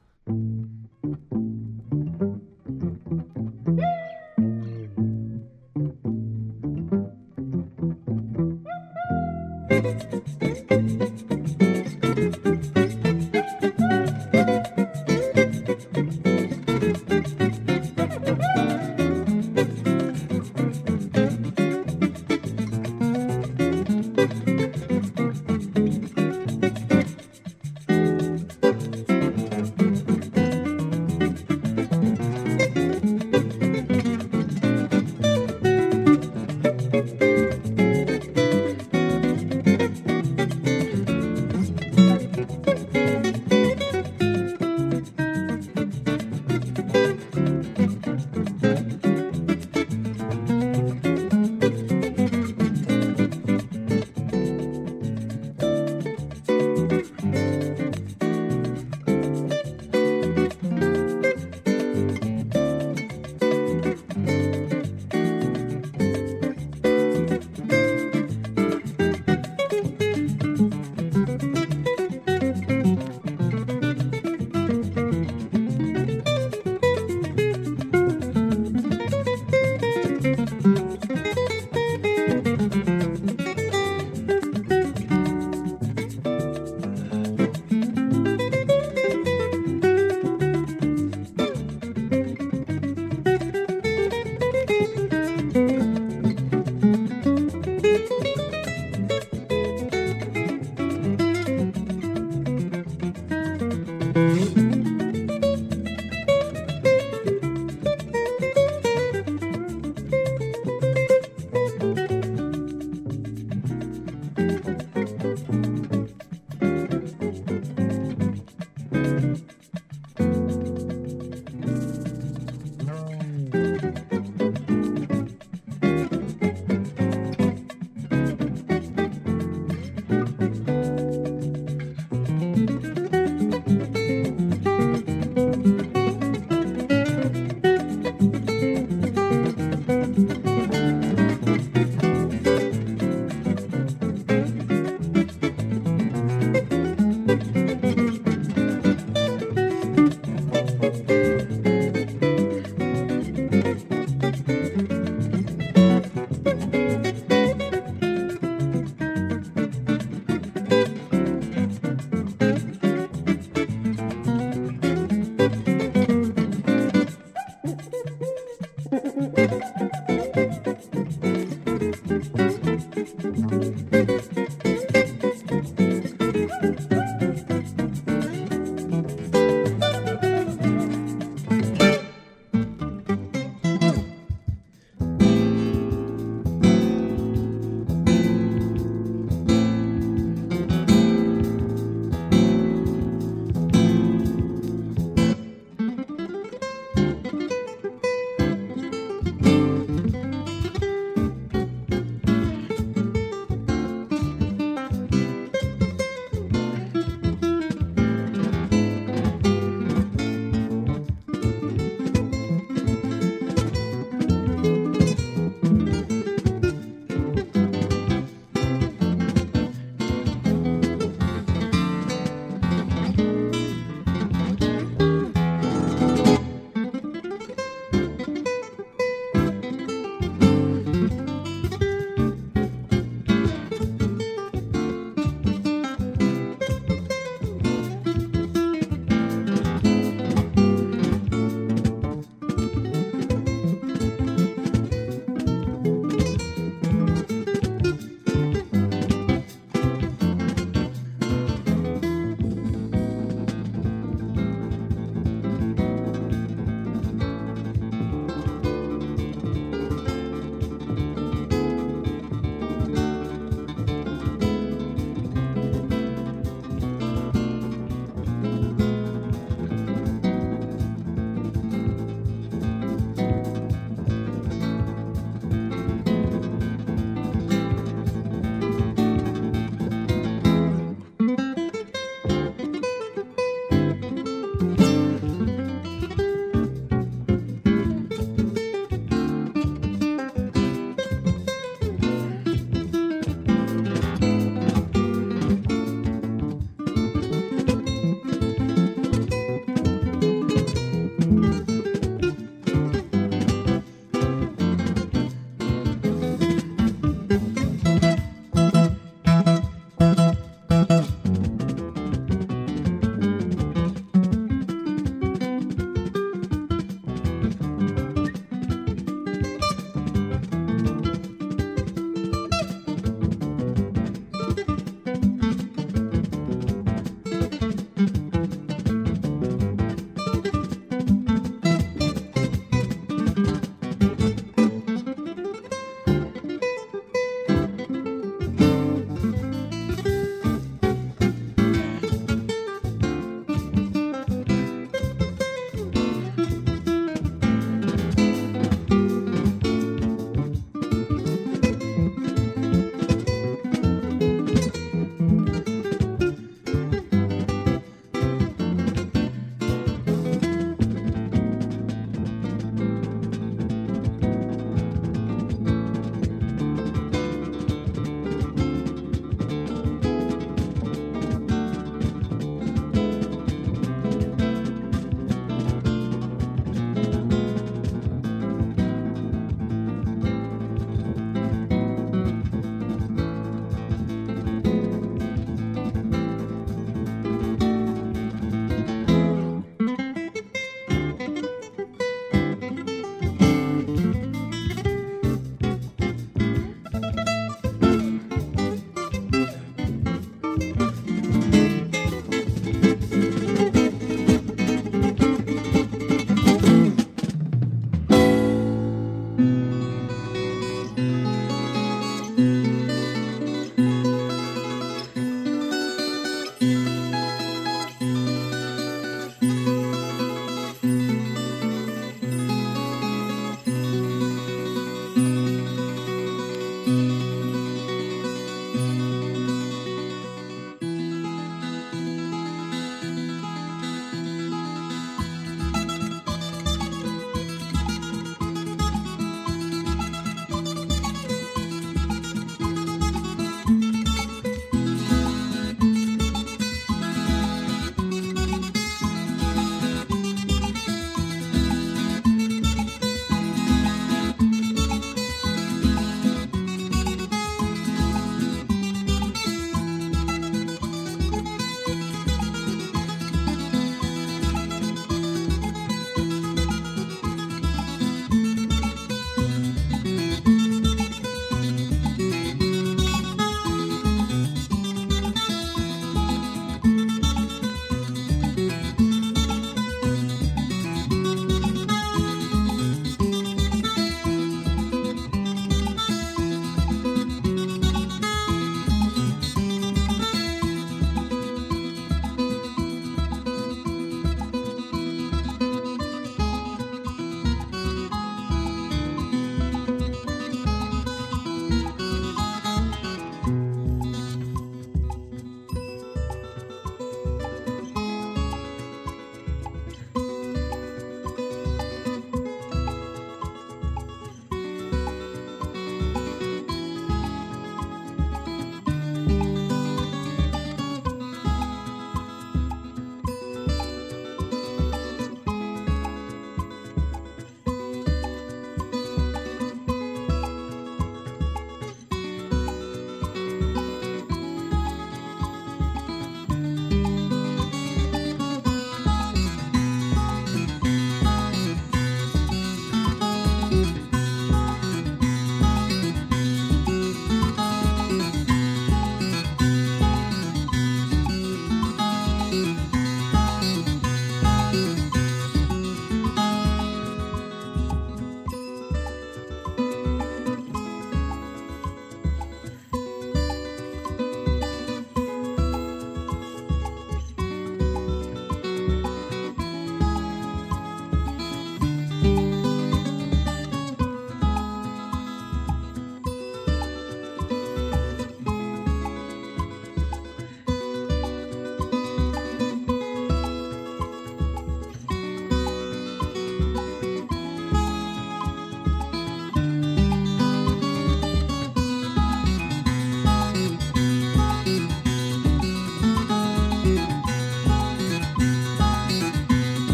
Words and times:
Thank 1.03 1.19
you. 1.33 1.50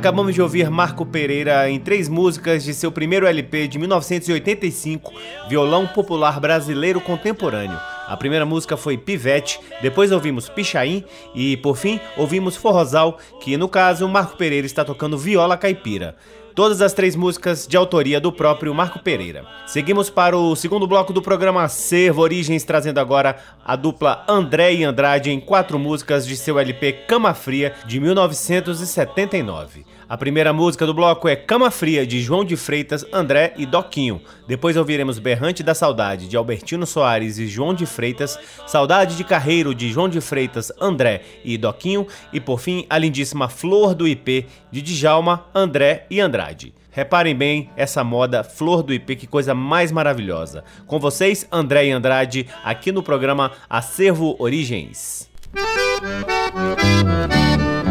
Acabamos 0.00 0.34
de 0.34 0.40
ouvir 0.40 0.70
Marco 0.70 1.04
Pereira 1.04 1.68
em 1.68 1.78
três 1.78 2.08
músicas 2.08 2.64
de 2.64 2.72
seu 2.72 2.90
primeiro 2.90 3.26
LP 3.26 3.68
de 3.68 3.78
1985, 3.78 5.12
Violão 5.46 5.86
Popular 5.86 6.40
Brasileiro 6.40 7.02
Contemporâneo. 7.02 7.78
A 8.08 8.16
primeira 8.16 8.46
música 8.46 8.78
foi 8.78 8.96
Pivete, 8.96 9.60
depois 9.82 10.10
ouvimos 10.10 10.48
Pichain 10.48 11.04
e, 11.34 11.58
por 11.58 11.76
fim, 11.76 12.00
ouvimos 12.16 12.56
Forrozal, 12.56 13.18
que 13.42 13.58
no 13.58 13.68
caso 13.68 14.08
Marco 14.08 14.38
Pereira 14.38 14.66
está 14.66 14.86
tocando 14.86 15.18
viola 15.18 15.58
caipira. 15.58 16.16
Todas 16.54 16.82
as 16.82 16.92
três 16.92 17.14
músicas 17.14 17.66
de 17.66 17.76
autoria 17.76 18.20
do 18.20 18.32
próprio 18.32 18.74
Marco 18.74 18.98
Pereira. 18.98 19.44
Seguimos 19.66 20.10
para 20.10 20.36
o 20.36 20.56
segundo 20.56 20.86
bloco 20.86 21.12
do 21.12 21.22
programa 21.22 21.68
Servo 21.68 22.22
Origens, 22.22 22.64
trazendo 22.64 22.98
agora 22.98 23.36
a 23.64 23.76
dupla 23.76 24.24
André 24.28 24.74
e 24.74 24.84
Andrade 24.84 25.30
em 25.30 25.38
quatro 25.40 25.78
músicas 25.78 26.26
de 26.26 26.36
seu 26.36 26.58
LP 26.58 26.92
Cama 27.06 27.34
Fria 27.34 27.74
de 27.86 28.00
1979. 28.00 29.84
A 30.10 30.16
primeira 30.16 30.52
música 30.52 30.84
do 30.84 30.92
bloco 30.92 31.28
é 31.28 31.36
Cama 31.36 31.70
Fria, 31.70 32.04
de 32.04 32.20
João 32.20 32.44
de 32.44 32.56
Freitas, 32.56 33.06
André 33.12 33.54
e 33.56 33.64
Doquinho. 33.64 34.20
Depois 34.48 34.76
ouviremos 34.76 35.20
Berrante 35.20 35.62
da 35.62 35.72
Saudade, 35.72 36.26
de 36.26 36.36
Albertino 36.36 36.84
Soares 36.84 37.38
e 37.38 37.46
João 37.46 37.72
de 37.72 37.86
Freitas, 37.86 38.36
Saudade 38.66 39.16
de 39.16 39.22
Carreiro, 39.22 39.72
de 39.72 39.88
João 39.88 40.08
de 40.08 40.20
Freitas, 40.20 40.72
André 40.80 41.22
e 41.44 41.56
Doquinho. 41.56 42.08
E 42.32 42.40
por 42.40 42.58
fim, 42.58 42.84
a 42.90 42.98
lindíssima 42.98 43.48
Flor 43.48 43.94
do 43.94 44.08
IP, 44.08 44.48
de 44.72 44.82
Djalma, 44.82 45.44
André 45.54 46.06
e 46.10 46.20
Andrade. 46.20 46.49
Reparem 46.90 47.34
bem 47.34 47.70
essa 47.76 48.02
moda 48.02 48.42
Flor 48.42 48.82
do 48.82 48.92
IP, 48.92 49.16
que 49.16 49.26
coisa 49.26 49.54
mais 49.54 49.92
maravilhosa. 49.92 50.64
Com 50.86 50.98
vocês, 50.98 51.46
André 51.50 51.86
e 51.86 51.90
Andrade, 51.90 52.46
aqui 52.64 52.92
no 52.92 53.02
programa 53.02 53.52
Acervo 53.68 54.36
Origens. 54.38 55.30
agora 55.54 57.89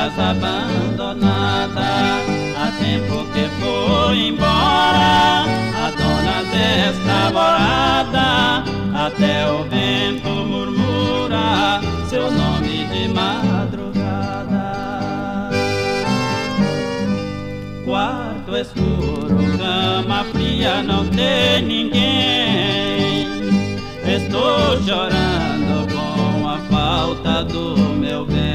casa 0.00 0.30
abandonada. 0.30 1.90
Há 2.56 2.72
tempo 2.80 3.26
que 3.32 3.44
foi 3.60 4.28
embora 4.28 5.44
a 5.76 5.90
dona 5.98 6.42
desta 6.50 7.30
morada. 7.34 8.64
Até 8.94 9.50
o 9.50 9.64
vento 9.64 10.28
murmura 10.28 11.80
seu 12.08 12.30
nome 12.30 12.86
de 12.86 13.08
madrugada. 13.08 14.64
Quarto 17.84 18.56
escuro, 18.56 19.36
cama 19.58 20.24
fria, 20.32 20.82
não 20.82 21.06
tem 21.08 21.62
ninguém. 21.62 23.26
Estou 24.06 24.82
chorando 24.82 25.86
com 25.92 26.48
a 26.48 26.58
falta 26.70 27.44
do 27.44 27.76
meu 27.98 28.24
bem. 28.24 28.49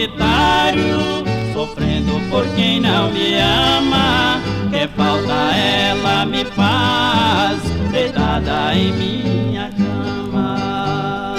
Solitário, 0.00 1.24
sofrendo 1.52 2.12
por 2.30 2.46
quem 2.54 2.80
não 2.80 3.10
me 3.10 3.34
ama. 3.34 4.40
Que 4.70 4.88
falta 4.96 5.54
ela 5.54 6.24
me 6.24 6.44
faz, 6.44 7.60
deitada 7.90 8.74
em 8.74 8.92
minha 8.92 9.70
cama. 9.76 11.34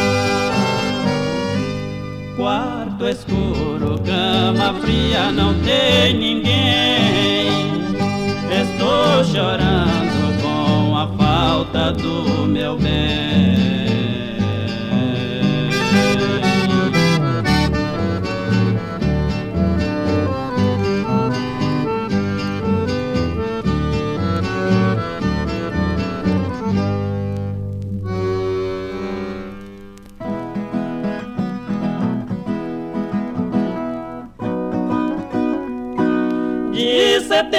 Quarto 2.35 3.07
escuro, 3.07 3.99
cama 4.05 4.73
fria, 4.81 5.31
não 5.31 5.53
tem 5.61 6.13
ninguém. 6.13 7.81
Estou 8.51 9.23
chorando 9.23 10.41
com 10.41 10.97
a 10.97 11.07
falta 11.17 11.91
do 11.93 12.45
meu 12.47 12.77
bem. 12.77 13.60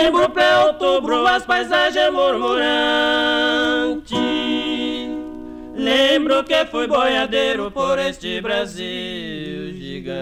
Setembro 0.02 0.28
pra 0.30 0.66
outubro 0.66 1.24
as 1.28 1.46
paisagens 1.46 2.12
murmurantes. 2.12 4.18
Lembro 5.74 6.42
que 6.44 6.66
fui 6.66 6.86
boiadeiro 6.88 7.70
por 7.70 7.98
este 7.98 8.38
Brasil 8.40 9.72
gigante. 9.74 10.12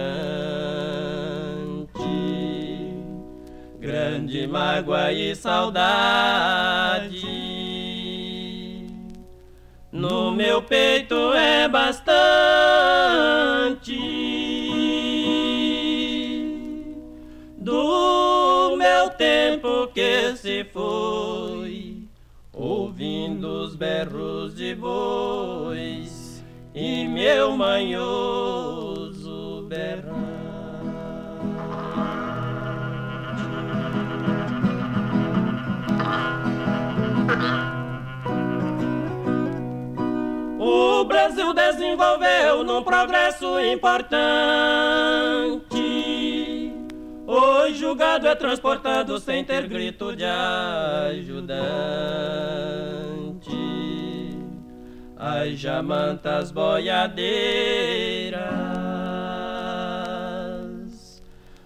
Grande 3.79 4.47
mágoa 4.47 5.13
e 5.13 5.35
saudade. 5.35 7.27
No 9.91 10.31
meu 10.31 10.63
peito 10.63 11.33
é 11.33 11.67
bastante. 11.69 12.21
Tempo 19.21 19.87
que 19.89 20.35
se 20.35 20.65
foi, 20.65 22.09
ouvindo 22.55 23.65
os 23.65 23.77
berros 23.77 24.55
de 24.55 24.75
bois 24.75 26.43
e 26.75 27.07
meu 27.07 27.55
manhoso 27.55 28.07
berrar. 29.69 30.15
O 40.59 41.05
Brasil 41.05 41.53
desenvolveu 41.53 42.65
num 42.65 42.83
progresso 42.83 43.61
importante 43.61 45.70
o 47.91 47.95
gado 47.95 48.27
é 48.29 48.35
transportado 48.37 49.19
sem 49.19 49.45
ter 49.45 49.67
grito 49.67 50.15
de 50.15 50.25
ajudante. 50.25 51.51
As 55.17 55.59
jamantas 55.59 56.53
boiadeiras 56.53 57.21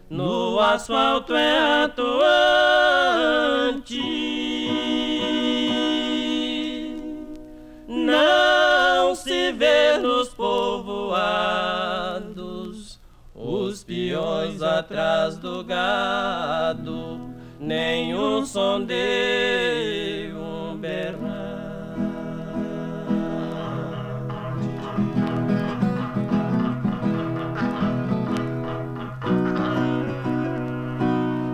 no 0.08 0.58
asfalto 0.60 1.34
é 1.34 1.84
atuante. 1.84 2.40
Não 7.86 9.14
se 9.14 9.52
vê 9.52 9.98
nos 9.98 10.30
povoados 10.30 11.94
os 13.74 13.82
peões 13.82 14.62
atrás 14.62 15.36
do 15.36 15.64
gado 15.64 17.28
nenhum 17.58 18.46
de 18.86 20.32
um 20.32 20.76
berrar. 20.76 21.96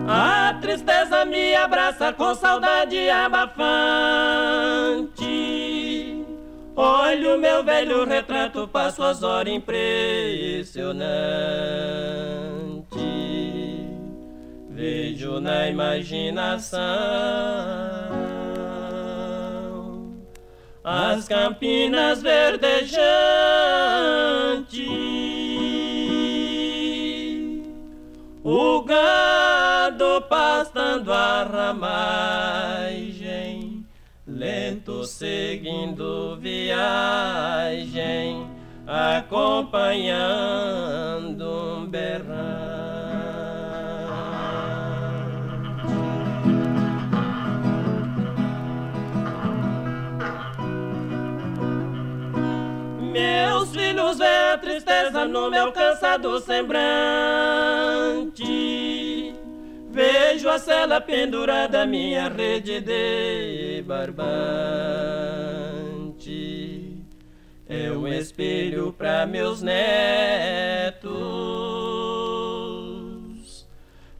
A 0.06 0.59
tristeza 0.61 1.24
me 1.24 1.54
abraça 1.54 2.12
com 2.12 2.35
saudade 2.35 3.09
abafante. 3.09 3.50
Olho 6.82 7.36
meu 7.36 7.62
velho 7.62 8.06
retrato, 8.06 8.66
passo 8.66 9.02
as 9.02 9.22
horas 9.22 9.52
impressionante. 9.52 10.74
Vejo 14.70 15.40
na 15.40 15.68
imaginação 15.68 16.80
as 20.82 21.28
campinas 21.28 22.22
verdejantes, 22.22 22.88
o 28.42 28.80
gado 28.84 30.22
pastando 30.30 31.12
a 31.12 31.42
lento 31.42 32.79
seguindo 35.04 36.36
viagem, 36.36 36.76
acompanhando 38.86 40.18
um 41.78 41.86
berrante. 41.86 42.70
Meus 53.12 53.70
filhos 53.72 54.18
vê 54.18 54.52
a 54.52 54.58
tristeza 54.58 55.24
no 55.26 55.50
meu 55.50 55.72
cansado 55.72 56.38
semblante. 56.40 58.29
Vejo 60.30 60.48
a 60.48 60.60
cela 60.60 61.00
pendurada, 61.00 61.84
minha 61.84 62.28
rede 62.28 62.80
de 62.80 63.82
barbante. 63.84 64.22
É 67.68 67.90
um 67.90 68.06
espelho 68.06 68.94
para 68.96 69.26
meus 69.26 69.60
netos. 69.60 71.10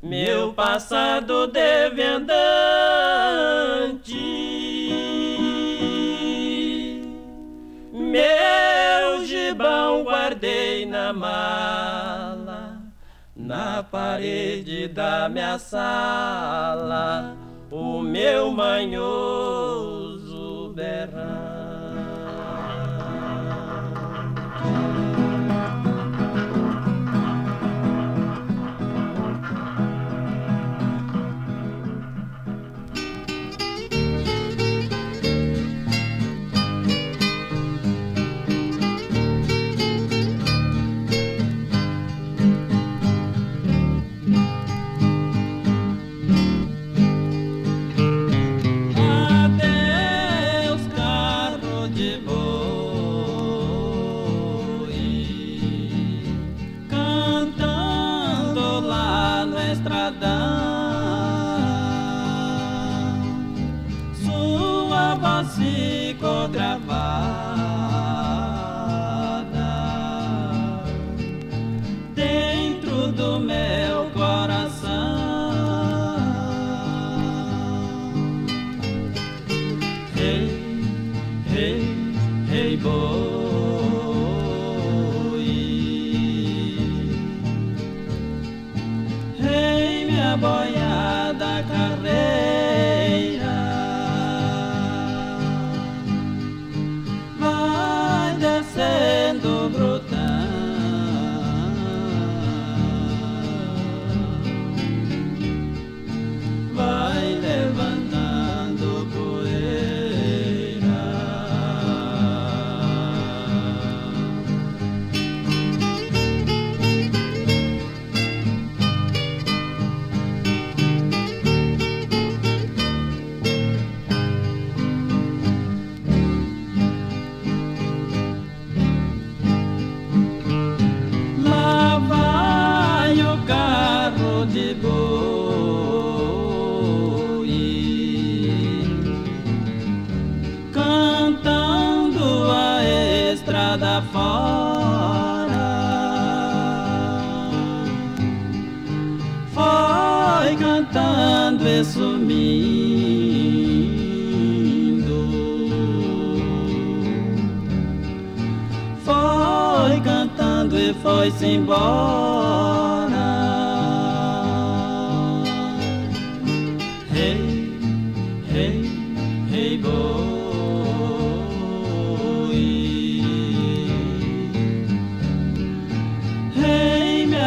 Meu 0.02 0.52
passado 0.52 1.46
deve 1.46 2.02
andante. 2.02 2.40
Meu 7.92 9.24
gibão 9.24 10.02
guardei 10.02 10.84
na 10.86 11.12
mala, 11.12 12.09
na 13.50 13.82
parede 13.82 14.86
da 14.86 15.28
minha 15.28 15.58
sala, 15.58 17.36
o 17.68 18.00
meu 18.00 18.52
manhoso 18.52 19.59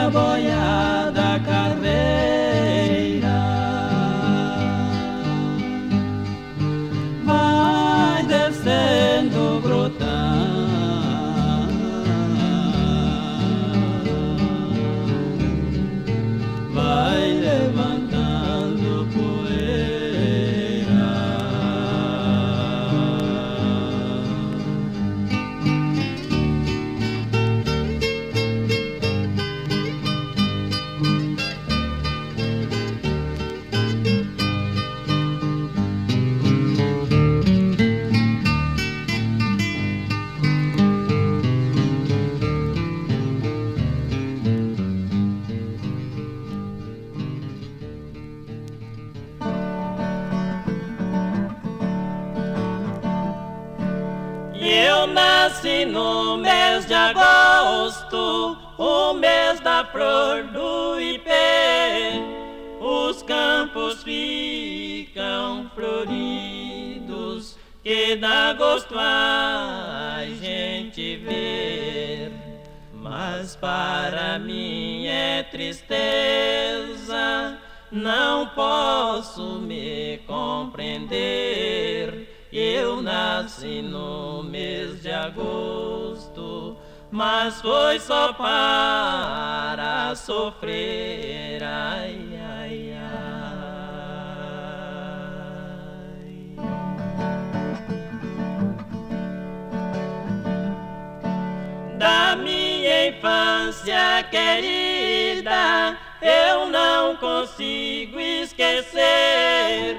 boiada 0.10 1.40
carreira. 1.46 2.23
Flor 60.04 60.44
do 60.52 61.00
ipê. 61.00 62.20
Os 62.82 63.24
campos 63.24 64.04
ficam 64.04 65.72
floridos, 65.74 67.58
que 67.82 68.18
dá 68.18 68.52
gosto 68.54 68.94
a 68.98 70.26
gente 70.42 71.16
ver. 71.18 72.34
Mas 72.94 73.56
para 73.56 74.38
mim 74.40 75.08
é 75.08 75.44
tristeza, 75.44 75.98
não 77.92 78.48
posso 78.48 79.60
me 79.60 80.18
compreender 80.28 81.64
eu 82.56 83.02
nasci 83.02 83.82
no 83.82 84.44
mês 84.44 85.02
de 85.02 85.10
agosto, 85.12 86.33
mas 87.14 87.62
foi 87.62 88.00
só 88.00 88.34
para 88.34 90.16
sofrer. 90.16 91.62
Ai, 91.64 92.40
ai, 92.42 92.98
ai. 92.98 93.54
Da 102.00 102.36
minha 102.36 103.10
infância 103.10 104.24
querida, 104.32 105.96
eu 106.20 106.66
não 106.66 107.16
consigo 107.18 108.20
esquecer 108.20 109.96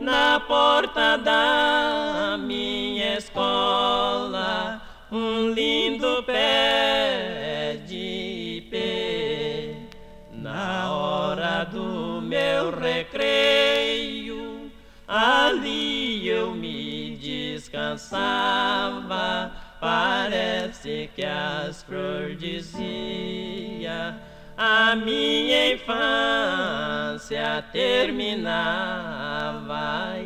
na 0.00 0.40
porta 0.40 1.16
da 1.18 2.36
minha 2.36 3.16
escola 3.16 4.77
um 5.10 5.50
lindo 5.50 6.22
pé 6.24 7.80
de 7.86 8.58
ipê. 8.58 9.74
Na 10.32 10.92
hora 10.92 11.64
do 11.64 12.20
meu 12.20 12.70
recreio, 12.70 14.70
ali 15.06 16.28
eu 16.28 16.50
me 16.52 17.16
descansava. 17.16 18.30
Parece 19.80 21.08
que 21.14 21.24
as 21.24 21.82
flores 21.84 22.38
diziam 22.38 24.16
a 24.56 24.96
minha 24.96 25.74
infância 25.74 27.64
terminava. 27.72 30.18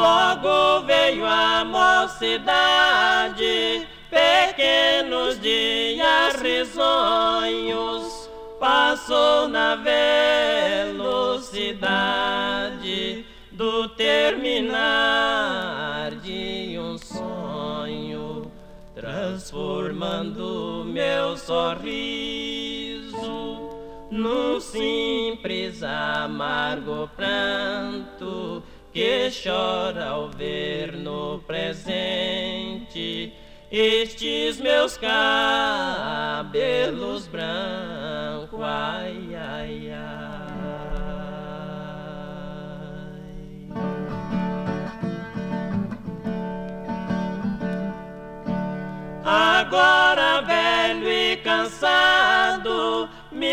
Logo 0.00 0.86
veio 0.86 1.26
a 1.26 1.62
mocidade, 1.64 2.16
pequenos 4.08 5.38
dias 5.40 6.36
risonhos, 6.40 8.30
passou 8.58 9.46
na 9.48 9.76
velocidade 9.76 11.56
do 13.50 13.88
terminar 13.90 14.80
de 16.22 16.78
um 16.78 16.96
sonho, 16.96 18.50
transformando 18.94 20.84
meu 20.86 21.36
sorriso 21.36 22.89
num 24.10 24.60
simples 24.60 25.82
amargo 25.82 27.08
pranto 27.16 28.62
que 28.92 29.30
chora 29.42 30.06
ao 30.06 30.28
ver 30.30 30.92
no 30.96 31.38
presente 31.46 33.32
estes 33.70 34.60
meus 34.60 34.96
cabelos 34.96 36.18
brancos. 37.28 38.60
Ai, 38.60 39.36
ai, 39.36 39.92
ai. 39.92 40.50
Agora 49.24 50.40
velho 50.40 51.08
e 51.08 51.36
cansado, 51.36 52.19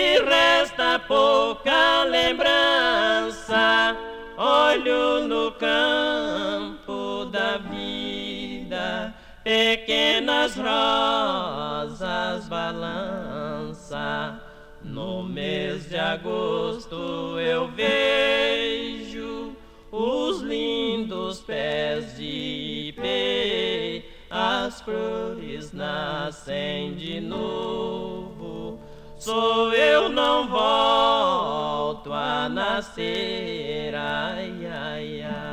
me 0.08 0.20
resta 0.20 1.00
pouca 1.00 2.06
lembrança. 2.06 3.96
Olho 4.38 5.28
no 5.28 5.52
campo 5.52 7.26
da 7.26 7.58
vida, 7.58 9.14
pequenas 9.44 10.56
rosas 10.56 12.48
balança. 12.48 14.40
No 14.82 15.24
mês 15.24 15.90
de 15.90 15.98
agosto 15.98 17.38
eu 17.40 17.68
vejo 17.70 19.56
os 19.92 20.42
lindos 20.42 21.42
pés 21.42 22.16
de 22.16 22.94
ipê 22.96 24.06
as 24.30 24.82
flores 24.82 25.72
nascem 25.72 26.96
de 26.96 27.20
novo. 27.22 28.17
Sou 29.28 29.74
eu 29.74 30.08
não 30.08 30.48
volto 30.48 32.14
a 32.14 32.48
nascer, 32.48 33.94
ai, 33.94 34.66
ai, 34.66 35.22
ai. 35.22 35.48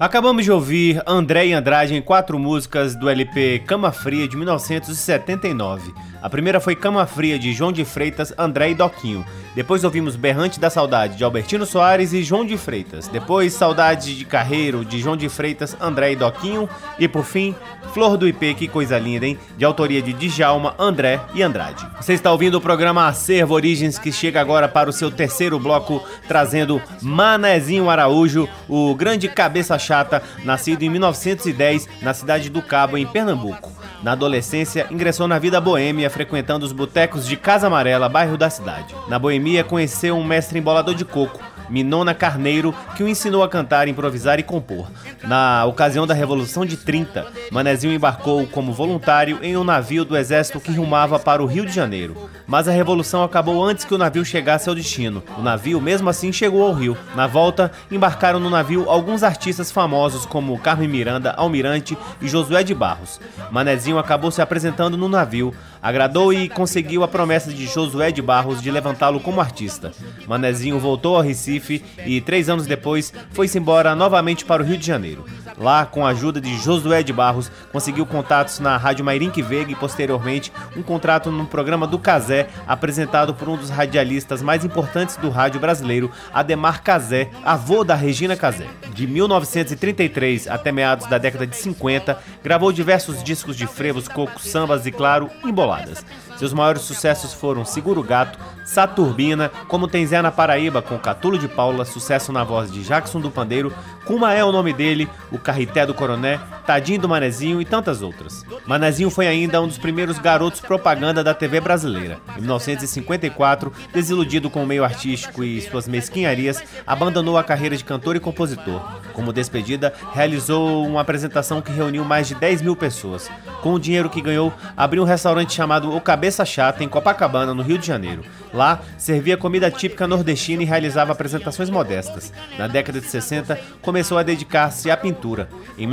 Acabamos 0.00 0.46
de 0.46 0.50
ouvir 0.50 1.02
André 1.06 1.48
e 1.48 1.52
Andrade 1.52 1.94
em 1.94 2.00
quatro 2.00 2.38
músicas 2.38 2.96
do 2.96 3.10
LP 3.10 3.58
Cama 3.66 3.92
Fria 3.92 4.26
de 4.26 4.38
1979. 4.38 5.92
A 6.22 6.30
primeira 6.30 6.58
foi 6.58 6.74
Cama 6.74 7.06
Fria 7.06 7.38
de 7.38 7.52
João 7.52 7.70
de 7.70 7.84
Freitas, 7.84 8.32
André 8.38 8.70
e 8.70 8.74
Doquinho. 8.74 9.26
Depois 9.54 9.84
ouvimos 9.84 10.16
Berrante 10.16 10.58
da 10.58 10.68
Saudade 10.68 11.16
de 11.16 11.22
Albertino 11.22 11.64
Soares 11.64 12.12
e 12.12 12.24
João 12.24 12.44
de 12.44 12.56
Freitas. 12.58 13.06
Depois 13.06 13.52
Saudade 13.52 14.16
de 14.16 14.24
Carreiro 14.24 14.84
de 14.84 14.98
João 14.98 15.16
de 15.16 15.28
Freitas, 15.28 15.76
André 15.80 16.12
e 16.12 16.16
Doquinho. 16.16 16.68
E 16.98 17.06
por 17.06 17.24
fim, 17.24 17.54
Flor 17.92 18.16
do 18.16 18.26
IP, 18.26 18.54
que 18.54 18.66
coisa 18.66 18.98
linda, 18.98 19.26
hein? 19.26 19.38
De 19.56 19.64
autoria 19.64 20.02
de 20.02 20.12
Djalma, 20.12 20.74
André 20.78 21.20
e 21.34 21.42
Andrade. 21.42 21.86
Você 22.00 22.14
está 22.14 22.32
ouvindo 22.32 22.56
o 22.56 22.60
programa 22.60 23.06
Acervo 23.06 23.54
Origens, 23.54 23.98
que 23.98 24.10
chega 24.10 24.40
agora 24.40 24.66
para 24.66 24.90
o 24.90 24.92
seu 24.92 25.10
terceiro 25.10 25.60
bloco, 25.60 26.02
trazendo 26.26 26.82
Manezinho 27.00 27.88
Araújo, 27.88 28.48
o 28.68 28.92
grande 28.96 29.28
cabeça 29.28 29.78
chata, 29.78 30.20
nascido 30.44 30.82
em 30.82 30.90
1910 30.90 31.88
na 32.02 32.12
cidade 32.12 32.50
do 32.50 32.60
Cabo, 32.60 32.98
em 32.98 33.06
Pernambuco. 33.06 33.70
Na 34.04 34.12
adolescência, 34.12 34.86
ingressou 34.90 35.26
na 35.26 35.38
vida 35.38 35.58
boêmia, 35.58 36.10
frequentando 36.10 36.66
os 36.66 36.72
botecos 36.72 37.26
de 37.26 37.38
Casa 37.38 37.68
Amarela, 37.68 38.06
bairro 38.06 38.36
da 38.36 38.50
cidade. 38.50 38.94
Na 39.08 39.18
boemia, 39.18 39.64
conheceu 39.64 40.14
um 40.14 40.22
mestre 40.22 40.58
embolador 40.58 40.94
de 40.94 41.06
coco, 41.06 41.40
Minona 41.68 42.14
Carneiro, 42.14 42.74
que 42.96 43.02
o 43.02 43.08
ensinou 43.08 43.42
a 43.42 43.48
cantar, 43.48 43.88
improvisar 43.88 44.38
e 44.38 44.42
compor. 44.42 44.86
Na 45.22 45.64
ocasião 45.64 46.06
da 46.06 46.14
Revolução 46.14 46.64
de 46.64 46.76
30, 46.76 47.26
Manezinho 47.50 47.92
embarcou 47.92 48.46
como 48.46 48.72
voluntário 48.72 49.38
em 49.42 49.56
um 49.56 49.64
navio 49.64 50.04
do 50.04 50.16
exército 50.16 50.60
que 50.60 50.72
rumava 50.72 51.18
para 51.18 51.42
o 51.42 51.46
Rio 51.46 51.66
de 51.66 51.72
Janeiro. 51.72 52.30
Mas 52.46 52.68
a 52.68 52.72
revolução 52.72 53.24
acabou 53.24 53.64
antes 53.64 53.84
que 53.84 53.94
o 53.94 53.98
navio 53.98 54.24
chegasse 54.24 54.68
ao 54.68 54.74
destino. 54.74 55.22
O 55.38 55.42
navio, 55.42 55.80
mesmo 55.80 56.10
assim, 56.10 56.32
chegou 56.32 56.62
ao 56.62 56.74
Rio. 56.74 56.96
Na 57.14 57.26
volta, 57.26 57.72
embarcaram 57.90 58.38
no 58.38 58.50
navio 58.50 58.88
alguns 58.88 59.22
artistas 59.22 59.72
famosos 59.72 60.26
como 60.26 60.58
Carmen 60.58 60.88
Miranda, 60.88 61.32
Almirante 61.32 61.96
e 62.20 62.28
Josué 62.28 62.62
de 62.62 62.74
Barros. 62.74 63.20
Manezinho 63.50 63.98
acabou 63.98 64.30
se 64.30 64.42
apresentando 64.42 64.96
no 64.96 65.08
navio, 65.08 65.54
agradou 65.84 66.32
e 66.32 66.48
conseguiu 66.48 67.04
a 67.04 67.08
promessa 67.08 67.52
de 67.52 67.66
Josué 67.66 68.10
de 68.10 68.22
Barros 68.22 68.62
de 68.62 68.70
levantá-lo 68.70 69.20
como 69.20 69.38
artista. 69.38 69.92
Manezinho 70.26 70.80
voltou 70.80 71.14
ao 71.14 71.20
Recife 71.22 71.84
e, 72.06 72.22
três 72.22 72.48
anos 72.48 72.66
depois, 72.66 73.12
foi-se 73.32 73.58
embora 73.58 73.94
novamente 73.94 74.46
para 74.46 74.62
o 74.62 74.64
Rio 74.64 74.78
de 74.78 74.86
Janeiro. 74.86 75.26
Lá, 75.56 75.86
com 75.86 76.04
a 76.04 76.10
ajuda 76.10 76.40
de 76.40 76.56
Josué 76.58 77.02
de 77.02 77.12
Barros, 77.12 77.50
conseguiu 77.70 78.04
contatos 78.04 78.58
na 78.58 78.76
Rádio 78.76 79.04
Mairink 79.04 79.40
Veiga 79.40 79.70
e, 79.70 79.76
posteriormente, 79.76 80.52
um 80.76 80.82
contrato 80.82 81.30
no 81.30 81.46
programa 81.46 81.86
do 81.86 81.98
Casé, 81.98 82.48
apresentado 82.66 83.34
por 83.34 83.48
um 83.48 83.56
dos 83.56 83.70
radialistas 83.70 84.42
mais 84.42 84.64
importantes 84.64 85.16
do 85.16 85.30
rádio 85.30 85.60
brasileiro, 85.60 86.10
Ademar 86.32 86.82
Casé, 86.82 87.30
avô 87.44 87.84
da 87.84 87.94
Regina 87.94 88.36
Casé. 88.36 88.66
De 88.92 89.06
1933 89.06 90.48
até 90.48 90.72
meados 90.72 91.06
da 91.06 91.18
década 91.18 91.46
de 91.46 91.56
50, 91.56 92.18
gravou 92.42 92.72
diversos 92.72 93.22
discos 93.22 93.56
de 93.56 93.66
frevos, 93.66 94.08
cocos, 94.08 94.44
sambas 94.44 94.86
e, 94.86 94.92
claro, 94.92 95.30
emboladas. 95.44 96.04
Seus 96.36 96.52
maiores 96.52 96.82
sucessos 96.82 97.32
foram 97.32 97.64
Seguro 97.64 98.02
Gato, 98.02 98.38
Saturbina, 98.64 99.50
Como 99.68 99.86
Tem 99.86 100.04
Zé 100.04 100.20
na 100.20 100.32
Paraíba 100.32 100.82
com 100.82 100.98
Catulo 100.98 101.38
de 101.38 101.46
Paula, 101.46 101.84
sucesso 101.84 102.32
na 102.32 102.42
voz 102.42 102.72
de 102.72 102.82
Jackson 102.82 103.20
do 103.20 103.30
Pandeiro, 103.30 103.72
Kuma 104.04 104.34
é 104.34 104.44
o 104.44 104.50
nome 104.50 104.72
dele, 104.72 105.08
O 105.30 105.38
Carrité 105.44 105.84
do 105.84 105.92
Coroné, 105.92 106.40
Tadinho 106.66 107.00
do 107.00 107.08
Manezinho 107.08 107.60
e 107.60 107.64
tantas 107.64 108.02
outras. 108.02 108.44
Manezinho 108.66 109.10
foi 109.10 109.26
ainda 109.26 109.60
um 109.60 109.68
dos 109.68 109.78
primeiros 109.78 110.18
garotos 110.18 110.60
propaganda 110.60 111.22
da 111.22 111.34
TV 111.34 111.60
brasileira. 111.60 112.18
Em 112.36 112.40
1954, 112.40 113.72
desiludido 113.92 114.48
com 114.48 114.62
o 114.62 114.66
meio 114.66 114.84
artístico 114.84 115.44
e 115.44 115.60
suas 115.60 115.86
mesquinharias, 115.86 116.62
abandonou 116.86 117.36
a 117.36 117.44
carreira 117.44 117.76
de 117.76 117.84
cantor 117.84 118.16
e 118.16 118.20
compositor. 118.20 118.80
Como 119.12 119.32
despedida, 119.32 119.92
realizou 120.12 120.86
uma 120.86 121.02
apresentação 121.02 121.60
que 121.60 121.70
reuniu 121.70 122.04
mais 122.04 122.26
de 122.26 122.34
10 122.34 122.62
mil 122.62 122.74
pessoas. 122.74 123.30
Com 123.62 123.74
o 123.74 123.80
dinheiro 123.80 124.10
que 124.10 124.20
ganhou, 124.20 124.52
abriu 124.76 125.02
um 125.02 125.06
restaurante 125.06 125.52
chamado 125.52 125.94
O 125.94 126.00
Cabeça 126.00 126.44
Chata 126.44 126.82
em 126.82 126.88
Copacabana, 126.88 127.54
no 127.54 127.62
Rio 127.62 127.78
de 127.78 127.86
Janeiro. 127.86 128.24
Lá, 128.52 128.80
servia 128.98 129.36
comida 129.36 129.70
típica 129.70 130.06
nordestina 130.06 130.62
e 130.62 130.66
realizava 130.66 131.12
apresentações 131.12 131.70
modestas. 131.70 132.32
Na 132.58 132.66
década 132.66 133.00
de 133.00 133.06
60, 133.06 133.58
começou 133.82 134.18
a 134.18 134.22
dedicar-se 134.22 134.90
à 134.90 134.96
pintura. 134.96 135.48
Em 135.76 135.86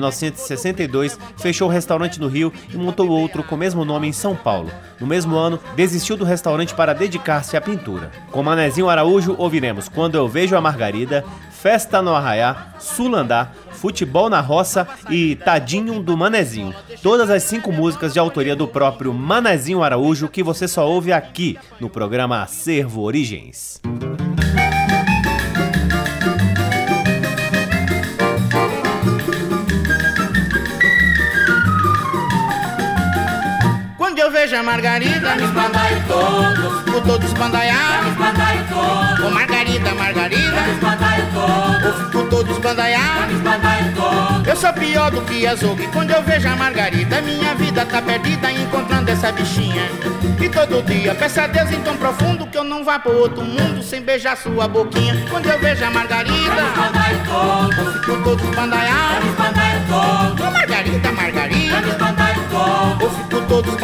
1962, 0.61 1.17
fechou 1.37 1.67
o 1.67 1.71
restaurante 1.71 2.19
no 2.19 2.27
Rio 2.27 2.53
e 2.71 2.77
montou 2.77 3.09
outro 3.09 3.43
com 3.43 3.55
o 3.55 3.57
mesmo 3.57 3.83
nome 3.83 4.07
em 4.07 4.13
São 4.13 4.35
Paulo. 4.35 4.71
No 4.99 5.07
mesmo 5.07 5.35
ano, 5.35 5.59
desistiu 5.75 6.15
do 6.15 6.23
restaurante 6.23 6.75
para 6.75 6.93
dedicar-se 6.93 7.57
à 7.57 7.61
pintura. 7.61 8.11
Com 8.31 8.43
Manezinho 8.43 8.89
Araújo, 8.89 9.35
ouviremos 9.37 9.89
Quando 9.89 10.15
Eu 10.15 10.27
Vejo 10.27 10.55
a 10.55 10.61
Margarida, 10.61 11.25
Festa 11.51 12.01
no 12.01 12.15
Arraiá, 12.15 12.73
Sulandá, 12.79 13.51
Futebol 13.71 14.29
na 14.29 14.41
Roça 14.41 14.87
e 15.09 15.35
Tadinho 15.35 16.01
do 16.01 16.17
Manezinho. 16.17 16.73
Todas 17.01 17.29
as 17.29 17.43
cinco 17.43 17.71
músicas 17.71 18.13
de 18.13 18.19
autoria 18.19 18.55
do 18.55 18.67
próprio 18.67 19.13
Manezinho 19.13 19.83
Araújo 19.83 20.27
que 20.27 20.43
você 20.43 20.67
só 20.67 20.87
ouve 20.87 21.11
aqui 21.11 21.57
no 21.79 21.89
programa 21.89 22.41
Acervo 22.41 23.01
Origens. 23.01 23.81
Quando 34.51 34.59
eu 34.59 34.65
vejo 34.65 34.69
a 34.69 34.73
Margarida, 34.73 35.35
me 35.35 35.43
espandaio 35.43 36.03
todos, 36.07 36.83
por 36.83 37.01
todos 37.03 37.27
espandaiar. 37.27 38.03
me 38.03 38.09
espandaio 38.09 38.67
todos, 38.67 39.25
Ô 39.25 39.31
Margarida, 39.31 39.95
Margarida, 39.95 40.61
me 40.61 40.73
espandaio 40.73 41.25
todos, 41.33 42.29
todo 42.29 42.45
me 42.45 42.51
espandaio 43.33 43.93
todos, 43.95 44.47
Eu 44.47 44.55
sou 44.57 44.73
pior 44.73 45.09
do 45.09 45.21
que 45.21 45.47
açougue. 45.47 45.87
Quando 45.87 46.11
eu 46.11 46.21
vejo 46.23 46.49
a 46.49 46.55
Margarida 46.57 47.21
Minha 47.21 47.55
vida 47.55 47.85
tá 47.85 48.01
perdida 48.01 48.51
encontrando 48.51 49.09
essa 49.09 49.31
bichinha. 49.31 49.89
E 50.41 50.49
todo 50.49 50.83
dia 50.83 51.15
peço 51.15 51.39
a 51.39 51.47
Deus 51.47 51.71
em 51.71 51.81
tão 51.81 51.95
profundo 51.95 52.45
Que 52.47 52.57
eu 52.57 52.63
não 52.63 52.83
vá 52.83 52.97
pro 52.97 53.15
outro 53.15 53.43
mundo 53.43 53.81
Sem 53.83 54.01
beijar 54.01 54.35
sua 54.35 54.67
boquinha. 54.67 55.15
Quando 55.29 55.45
eu 55.45 55.59
vejo 55.59 55.85
a 55.85 55.91
Margarida 55.91 56.33
me 56.33 56.69
espandaio 56.69 57.21
todos, 57.25 57.93
fico 58.05 58.23
todo 58.23 58.43
espandaiado 58.43 59.23
me 59.23 59.29
espandaio 59.29 59.81
todos, 59.87 60.47
Ô 60.47 60.51
Margarida, 60.51 61.11
Margarida. 61.13 61.81
Todos, 61.81 61.91
todo 61.91 61.91
me 61.91 61.99
espandaiado 62.01 62.41
espandaio 62.51 63.40
todos, 63.51 63.75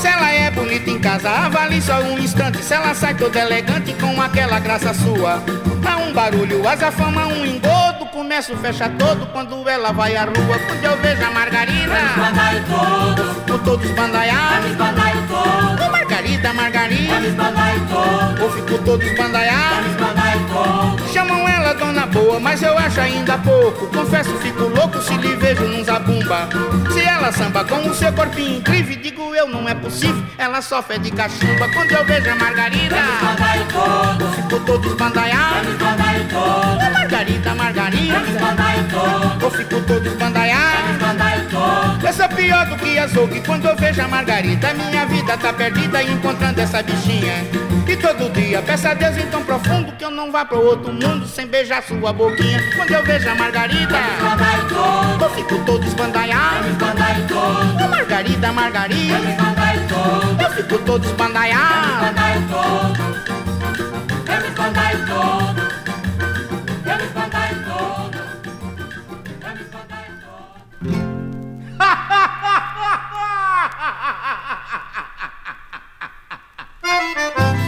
Se 0.00 0.08
ela 0.08 0.32
é 0.32 0.50
bonita 0.50 0.90
em 0.90 0.98
casa 0.98 1.30
Avalie 1.30 1.80
só 1.80 2.00
um 2.00 2.18
instante. 2.18 2.58
Se 2.58 2.74
ela 2.74 2.92
sai 2.92 3.14
toda 3.14 3.38
elegante 3.38 3.94
Com 3.94 4.20
aquela 4.20 4.58
graça 4.58 4.92
sua. 4.92 5.40
Há 5.86 5.96
um 5.98 6.12
barulho, 6.12 6.68
asa 6.68 6.90
fama, 6.90 7.26
um 7.26 7.46
engodo. 7.46 8.06
Começo, 8.06 8.56
fecha 8.56 8.88
todo 8.90 9.26
Quando 9.26 9.68
ela 9.68 9.92
vai 9.92 10.16
à 10.16 10.24
rua. 10.24 10.58
Quando 10.66 10.84
eu 10.84 10.96
vejo 10.96 11.24
a 11.24 11.30
Margarida 11.30 11.94
todos, 12.66 13.36
Com 13.46 13.58
todos 13.64 13.88
espandaio 13.90 14.34
todos, 15.28 15.88
Margarida, 15.92 16.52
Margarida 16.52 17.20
todos, 17.88 18.40
Eu 18.40 18.50
fico 18.50 18.78
todos 18.82 19.06
todos, 19.06 19.30
Chamam 21.12 21.48
ela 21.48 21.74
dona 21.74 22.07
boa, 22.08 22.40
mas 22.40 22.62
eu 22.62 22.76
acho 22.76 23.00
ainda 23.00 23.38
pouco. 23.38 23.86
Confesso, 23.88 24.36
fico 24.38 24.64
louco 24.64 25.00
se 25.00 25.14
lhe 25.16 25.34
vejo 25.36 25.64
num 25.64 25.84
zabumba. 25.84 26.48
Se 26.92 27.00
ela 27.00 27.32
samba 27.32 27.64
com 27.64 27.88
o 27.88 27.94
seu 27.94 28.12
corpinho 28.12 28.58
incrível 28.58 28.98
Digo 29.00 29.34
eu, 29.34 29.48
não 29.48 29.68
é 29.68 29.74
possível, 29.74 30.22
ela 30.36 30.60
só 30.60 30.82
fede 30.82 31.10
cachumba 31.10 31.68
Quando 31.72 31.92
eu 31.92 32.04
vejo 32.04 32.30
a 32.30 32.34
Margarida. 32.36 32.96
Todos, 33.72 34.34
Fico 34.36 34.60
todos 34.60 34.94
todos, 34.94 35.08
Ô 36.34 36.90
Margarida, 36.92 37.54
Margarida. 37.54 38.20
Todos, 38.90 39.42
Eu 39.42 39.50
fico 39.50 39.80
todos 39.82 40.12
todos, 40.14 40.42
Eu 42.04 42.12
sou 42.12 42.28
pior 42.28 42.66
do 42.66 42.76
que 42.76 42.98
açougue 42.98 43.40
Quando 43.40 43.66
eu 43.66 43.76
vejo 43.76 44.02
a 44.02 44.08
Margarida. 44.08 44.74
Minha 44.74 45.06
vida 45.06 45.36
tá 45.36 45.52
perdida 45.52 46.02
encontrando 46.02 46.60
essa 46.60 46.82
bichinha. 46.82 47.46
E 47.88 47.96
todo 47.96 48.30
dia 48.32 48.60
peço 48.60 48.86
a 48.86 48.92
Deus 48.94 49.16
em 49.16 49.26
tão 49.28 49.42
profundo 49.42 49.92
Que 49.92 50.04
eu 50.04 50.10
não 50.10 50.30
vá 50.30 50.44
pro 50.44 50.62
outro 50.62 50.92
mundo 50.92 51.26
Sem 51.26 51.46
beijar 51.46 51.82
sua 51.82 51.97
boquinha 52.12 52.62
Quando 52.76 52.90
eu 52.90 53.04
vejo 53.04 53.28
a 53.28 53.34
Margarida. 53.34 53.98
Eu 55.20 55.30
fico 55.30 55.58
todo 55.64 55.84
espandaiado 55.86 56.66
todos, 57.28 57.84
Ô 57.84 57.88
Margarida, 57.88 58.52
Margarida. 58.52 59.18
Eu 60.40 60.50
fico 60.52 60.78
todo 60.78 61.04
me 61.04 61.06
espandaiado 61.06 62.14
eu 64.28 64.42
me 64.42 64.50
todos, 65.06 65.64
eu 66.84 66.96
me 66.96 67.08
todos, 67.08 68.14
eu 69.40 69.54
me. 69.54 69.68
Aí 76.90 77.67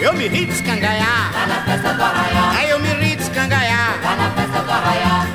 Eu 0.00 0.14
me 0.14 0.28
ri 0.28 0.46
descangaiar 0.46 1.30
tá 1.32 1.46
na 1.46 1.60
festa 1.62 1.92
do 1.92 2.02
arraiá, 2.02 2.50
Aí 2.58 2.70
eu 2.70 2.78
me 2.80 2.88
ri 2.94 3.16
descangaiar 3.16 3.98
tá 4.02 4.16
na 4.16 4.30
festa 4.30 4.60
do 4.62 4.70
arraiá, 4.70 5.26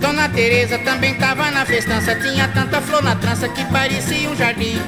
Dona 0.00 0.28
Teresa 0.28 0.78
também 0.80 1.14
tava 1.14 1.50
na 1.50 1.64
festança. 1.64 2.14
Tinha 2.16 2.48
tanta 2.48 2.80
flor 2.80 3.02
na 3.02 3.14
trança 3.14 3.48
que 3.48 3.64
parecia 3.66 4.28
um 4.28 4.36
jardim. 4.36 4.78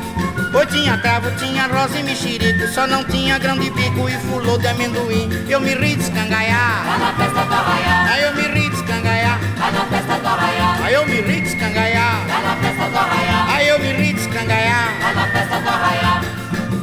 Ou 0.53 0.67
tinha 0.67 0.99
cravo, 0.99 1.31
tinha 1.39 1.67
rosa 1.69 1.99
e 1.99 2.03
mexerico. 2.03 2.67
Só 2.69 2.87
não 2.87 3.05
tinha 3.05 3.39
grão 3.39 3.57
de 3.57 3.71
bico 3.71 4.09
e 4.09 4.13
fulô 4.29 4.59
de 4.59 4.67
amendoim. 4.67 5.31
Eu 5.49 5.61
me 5.61 5.75
ri 5.75 5.97
descangaiar 5.97 6.85
tá 6.85 6.99
na 6.99 7.13
festa 7.15 7.45
do 7.45 7.55
arraiá, 7.55 8.13
Aí 8.13 8.23
eu 8.25 8.35
me 8.35 8.43
ri 8.43 8.71
descangaiar 8.71 9.39
tá 9.57 9.71
na 9.71 9.85
festa 9.87 10.19
do 10.19 10.27
arraiá, 10.29 10.77
Aí 10.85 10.95
eu 10.95 11.07
me 11.07 11.21
ri 11.21 11.41
descangaiar 11.41 12.27
tá 12.27 12.41
na 12.41 12.57
festa 12.57 12.91
do 12.91 12.99
arraiá, 12.99 13.47
Aí 13.55 13.69
eu 13.69 13.79
me 13.79 13.93
ri 13.93 14.13
descangaiar 14.13 14.89
tá 15.01 15.13
na 15.15 15.27
festa 15.29 15.59
do 15.61 15.69
arraiá, 15.69 16.04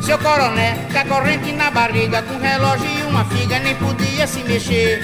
Seu 0.01 0.17
coroné, 0.17 0.87
a 0.99 1.05
corrente 1.05 1.51
na 1.51 1.69
barriga 1.69 2.23
Com 2.23 2.39
relógio 2.39 2.87
e 2.87 3.03
uma 3.03 3.23
figa, 3.25 3.59
nem 3.59 3.75
podia 3.75 4.25
se 4.25 4.43
mexer. 4.43 4.99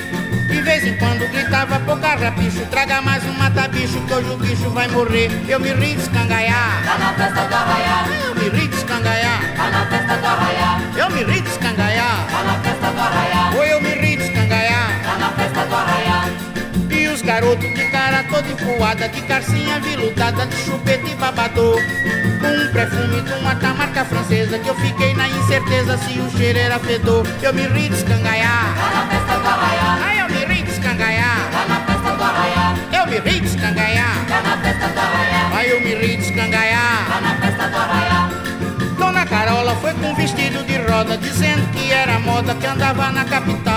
De 0.47 0.62
vez 0.62 0.86
em 0.86 0.97
quando 0.97 1.29
gritava, 1.29 1.79
pô 1.81 1.95
carrapicho 1.97 2.65
Traga 2.71 3.01
mais 3.01 3.23
um 3.25 3.33
mata-bicho, 3.33 3.99
que 4.01 4.13
hoje 4.13 4.29
o 4.29 4.38
bicho 4.38 4.69
vai 4.71 4.88
morrer. 4.88 5.29
Eu 5.47 5.60
me 5.60 5.71
ri 5.73 5.95
descangaiar 5.95 6.83
tá 6.83 6.97
na 6.97 7.13
festa 7.13 7.45
do 7.45 7.55
arraiá, 7.55 8.05
Eu 8.25 8.36
me 8.36 8.49
ri 8.49 8.67
descangaiar 8.67 9.55
tá 9.55 9.69
na 9.69 9.86
festa 9.86 10.17
do 10.17 10.25
arraiá, 10.25 10.81
Eu 10.97 11.10
me 11.12 11.23
ri 11.23 11.41
descangaiar 11.41 12.27
tá 12.27 12.43
na 12.43 12.53
festa 12.60 12.91
do 12.91 12.99
arraiá, 12.99 13.51
Os 17.27 17.33
garotos 17.33 17.73
de 17.73 17.83
cara 17.91 18.23
toda 18.23 18.47
empoada 18.47 19.09
De 19.09 19.21
carcinha 19.23 19.81
viludada, 19.81 20.45
de 20.45 20.55
chupeta 20.63 21.09
e 21.09 21.15
babador 21.15 21.77
Com 22.39 22.47
um 22.47 22.71
perfume 22.71 23.19
de 23.21 23.33
uma 23.33 23.53
tamarca 23.53 24.05
francesa 24.05 24.57
Que 24.57 24.69
eu 24.69 24.75
fiquei 24.75 25.13
na 25.13 25.27
incerteza 25.27 25.97
se 25.97 26.21
o 26.21 26.31
cheiro 26.37 26.57
era 26.57 26.79
fedor. 26.79 27.27
Eu 27.41 27.53
me 27.53 27.67
ri 27.67 27.89
descangaiar 27.89 28.73
tá 28.77 28.91
na 28.93 29.07
festa 29.07 29.39
do 29.39 29.45
arraiá, 29.45 29.99
Ai, 30.05 30.21
eu 30.21 30.29
me 30.29 30.45
ri 30.53 30.63
descangaiar 30.63 31.51
tá 31.51 31.65
na 31.67 31.79
festa 31.81 32.15
do 32.15 32.23
arraiá, 32.23 32.75
Eu 32.93 33.07
me 33.07 33.19
ri 33.19 33.39
descangaiar 33.41 34.25
tá 34.25 34.41
na 34.41 34.57
festa 34.57 34.87
do 34.87 34.99
arraiá, 34.99 35.49
Ai, 35.53 35.71
eu 35.73 35.81
me 35.81 35.95
ri 35.95 36.15
descangaiar 36.15 37.07
tá 37.09 37.21
na 37.21 37.35
festa 37.35 37.67
do 37.67 37.75
arraiá, 37.75 38.29
Dona 38.97 39.25
Carola 39.25 39.75
foi 39.75 39.93
com 39.95 40.15
vestido 40.15 40.63
de 40.65 40.77
roda 40.77 41.17
Dizendo 41.17 41.67
que 41.73 41.91
era 41.91 42.19
moda 42.19 42.55
que 42.55 42.65
andava 42.65 43.11
na 43.11 43.25
capital 43.25 43.76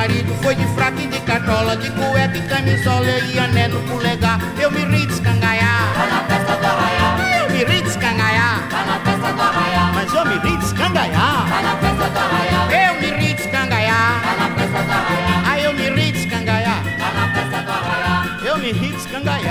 marido 0.00 0.34
foi 0.42 0.54
de 0.54 0.66
fraque 0.74 1.02
e 1.04 1.06
de 1.08 1.20
cartola 1.20 1.76
De 1.76 1.90
cueca 1.90 2.38
e 2.38 2.42
camisola. 2.48 3.06
E 3.32 3.38
ané 3.38 3.68
no 3.68 3.80
polegar. 3.82 4.38
Eu 4.58 4.70
me 4.70 4.84
ri 4.84 5.06
descangaiar 5.06 5.82
tá 5.94 6.06
na 6.06 6.20
festa 6.28 6.54
do 6.56 6.66
arraiá, 6.66 7.08
Ai, 7.20 7.42
eu 7.42 7.48
me 7.50 7.64
ri 7.64 7.82
descangaiar 7.82 8.68
tá 8.70 8.82
na 8.84 8.96
festa 9.04 9.32
do 9.32 9.42
arraiá, 9.42 9.92
Mas 9.94 10.14
eu 10.14 10.24
me 10.24 10.36
ri 10.38 10.56
descangaiar 10.56 11.48
tá 11.50 11.58
na 11.66 11.74
festa 11.82 12.06
do 12.14 12.18
arraiá, 12.18 12.60
Eu 12.86 12.94
me 13.00 13.08
ri 13.18 13.34
descangaiar 13.34 14.22
tá 14.24 14.32
na 14.40 14.48
festa 14.56 14.80
do 14.88 14.92
arraiá, 14.98 15.42
Ai, 15.50 15.66
eu 15.66 15.72
me 15.74 15.90
ri 15.90 16.12
descangaiar 16.12 16.82
tá 17.00 17.08
na 17.18 17.26
festa 17.34 17.58
do 17.66 17.70
arraiá, 17.78 18.48
Eu 18.48 18.58
me 18.58 18.72
ri 18.72 18.88
descangaiar 18.92 19.44
tá 19.44 19.49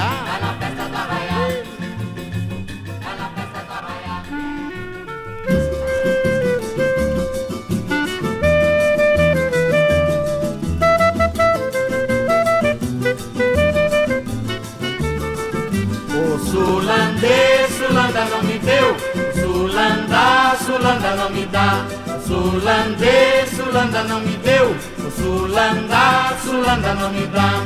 Sulanda. 21.60 22.00
Sulandê, 22.26 23.46
Sulanda 23.54 24.04
não 24.04 24.22
me 24.22 24.38
deu. 24.38 24.76
Sulanda, 25.18 26.38
Sulanda 26.42 26.94
não 26.94 27.12
me 27.12 27.28
dá. 27.28 27.66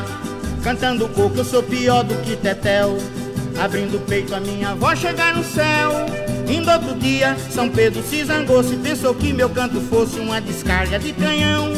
Cantando 0.64 1.08
coco 1.10 1.38
eu 1.38 1.46
sou 1.46 1.62
pior 1.62 2.04
do 2.04 2.16
que 2.24 2.36
Tetel. 2.36 2.98
Abrindo 3.62 3.98
o 3.98 4.00
peito 4.00 4.34
a 4.34 4.40
minha 4.40 4.70
avó 4.70 4.96
chegar 4.96 5.36
no 5.36 5.44
céu. 5.44 5.92
Indo 6.48 6.72
outro 6.72 6.96
dia, 6.96 7.38
São 7.52 7.70
Pedro 7.70 8.04
se 8.04 8.26
zangou 8.26 8.62
Se 8.62 8.76
pensou 8.76 9.16
que 9.16 9.32
meu 9.32 9.50
canto 9.50 9.80
fosse 9.82 10.20
uma 10.20 10.42
descarga 10.42 11.00
de 11.00 11.14
canhão 11.14 11.72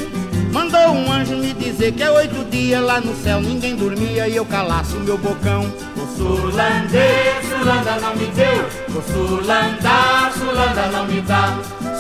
Mandou 0.52 0.90
um 0.90 1.12
anjo 1.12 1.38
me 1.38 1.54
dizer 1.54 1.92
que 1.92 2.02
é 2.02 2.10
oito 2.10 2.44
dias 2.50 2.82
Lá 2.82 3.00
no 3.00 3.16
céu 3.16 3.40
ninguém 3.40 3.76
dormia 3.76 4.28
e 4.28 4.36
eu 4.36 4.44
calasse 4.44 4.96
o 4.96 5.02
meu 5.02 5.20
bocão 5.20 5.72
O 5.96 6.18
Sulandê, 6.18 7.36
Sulanda 7.48 8.00
não 8.02 8.16
me 8.16 8.26
deu 8.26 8.66
O 8.90 9.04
Sulanda, 9.04 10.32
Sulanda 10.34 10.88
não 10.92 11.06
me 11.06 11.22
dá 11.22 11.56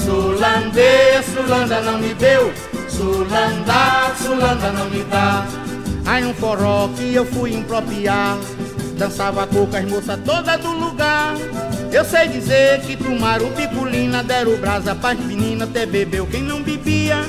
Sulandê, 0.06 1.24
Sulanda 1.24 1.82
não 1.82 1.97
me 1.97 2.14
deu 2.14 2.53
Sulanda, 2.88 4.14
Sulanda 4.22 4.72
não 4.72 4.89
me 4.89 5.03
dá 5.06 5.45
Aí 6.06 6.24
um 6.24 6.34
forró 6.34 6.88
que 6.95 7.14
eu 7.14 7.26
fui 7.26 7.53
impropriar 7.53 8.38
Dançava 8.97 9.45
com 9.47 9.68
as 9.76 9.86
moças 9.86 10.20
todas 10.24 10.62
do 10.62 10.72
lugar 10.72 11.36
eu 11.95 12.03
sei 12.03 12.28
dizer 12.28 12.82
que 12.82 12.97
tomaram 12.97 13.49
picolina, 13.53 14.22
deram 14.22 14.58
brasa 14.58 14.93
pras 14.93 15.18
meninas, 15.18 15.70
até 15.70 15.86
bebeu 15.86 16.28
quem 16.28 16.43
não 16.43 16.62
bebia. 16.62 17.24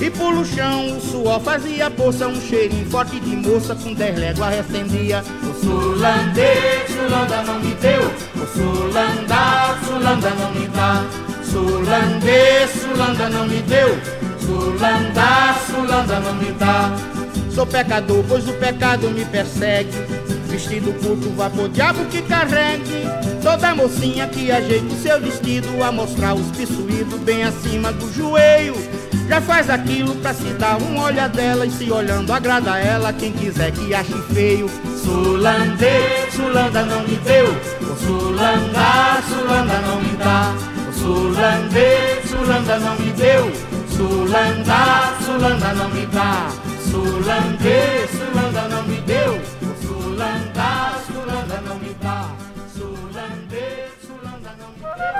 E 0.00 0.08
pelo 0.08 0.44
chão 0.44 0.96
o 0.96 1.00
suor 1.00 1.40
fazia 1.40 1.90
poça, 1.90 2.28
um 2.28 2.40
cheirinho 2.40 2.88
forte 2.90 3.18
de 3.18 3.34
moça 3.34 3.74
com 3.74 3.92
dez 3.92 4.16
léguas 4.16 4.54
recendia. 4.54 5.24
O 5.42 5.64
sulandê, 5.64 6.86
sulanda 6.86 7.42
não 7.42 7.58
me 7.58 7.74
deu, 7.74 8.02
o 8.36 8.46
sulanda, 8.46 9.78
sulanda 9.84 10.30
não 10.30 10.52
me 10.52 10.68
dá. 10.68 11.33
Sulandê, 11.54 12.66
sulanda 12.66 13.28
não 13.28 13.46
me 13.46 13.62
deu, 13.62 13.96
sulanda, 14.40 15.54
sulanda 15.64 16.18
não 16.18 16.34
me 16.34 16.50
dá. 16.50 16.90
Sou 17.54 17.64
pecador, 17.64 18.24
pois 18.28 18.48
o 18.48 18.52
pecado 18.54 19.08
me 19.08 19.24
persegue. 19.24 19.92
Vestido 20.48 20.92
curto, 20.94 21.30
pro 21.54 21.68
diabo 21.68 22.04
que 22.06 22.22
carregue. 22.22 23.04
Toda 23.40 23.72
mocinha 23.72 24.26
que 24.26 24.50
ajeite 24.50 24.96
seu 24.96 25.20
vestido 25.20 25.80
a 25.80 25.92
mostrar 25.92 26.34
os 26.34 26.50
pissuídos 26.56 27.20
bem 27.20 27.44
acima 27.44 27.92
do 27.92 28.12
joelho. 28.12 28.74
Já 29.28 29.40
faz 29.40 29.70
aquilo 29.70 30.12
pra 30.16 30.34
se 30.34 30.52
dar 30.54 30.76
um 30.82 30.98
olha 30.98 31.28
dela 31.28 31.64
e 31.64 31.70
se 31.70 31.88
olhando 31.88 32.32
agrada 32.32 32.76
ela 32.80 33.12
quem 33.12 33.30
quiser 33.30 33.70
que 33.70 33.94
ache 33.94 34.12
feio. 34.32 34.68
Sulandê, 35.04 36.28
Sulanda 36.32 36.84
não 36.84 37.02
me 37.02 37.14
deu. 37.18 37.46
O 37.80 37.96
Sulanda 42.74 42.90
não 42.90 42.98
me 42.98 43.12
deu. 43.12 43.52
Sulanda, 43.88 45.14
Sulanda 45.24 45.74
não 45.74 45.88
me 45.90 46.06
dá. 46.06 46.48
Sulandê, 46.90 48.08
Sulanda 48.08 48.68
não 48.68 48.82
me 48.82 49.00
deu. 49.02 49.40
Sulanda, 49.80 50.98
Sulanda 51.06 51.60
não 51.68 51.76
me 51.78 51.94
dá. 52.02 52.30
Sulandê, 52.74 53.90
Sulanda 54.04 54.56
não 54.58 54.70
me 54.72 54.82
deu. 54.82 55.14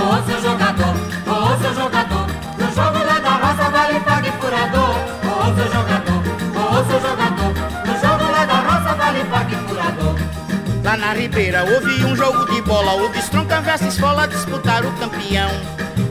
Ô 0.00 0.22
seu 0.26 0.40
jogador, 0.40 0.94
ô 1.26 1.62
seu 1.62 1.74
jogador, 1.74 2.19
na 11.10 11.16
Ribeira 11.16 11.64
houve 11.64 12.04
um 12.04 12.14
jogo 12.14 12.44
de 12.46 12.62
bola 12.62 12.94
O 12.94 13.08
Destronca 13.08 13.60
versus 13.60 13.94
Escola 13.94 14.28
disputaram 14.28 14.90
o 14.90 14.92
campeão 14.92 15.50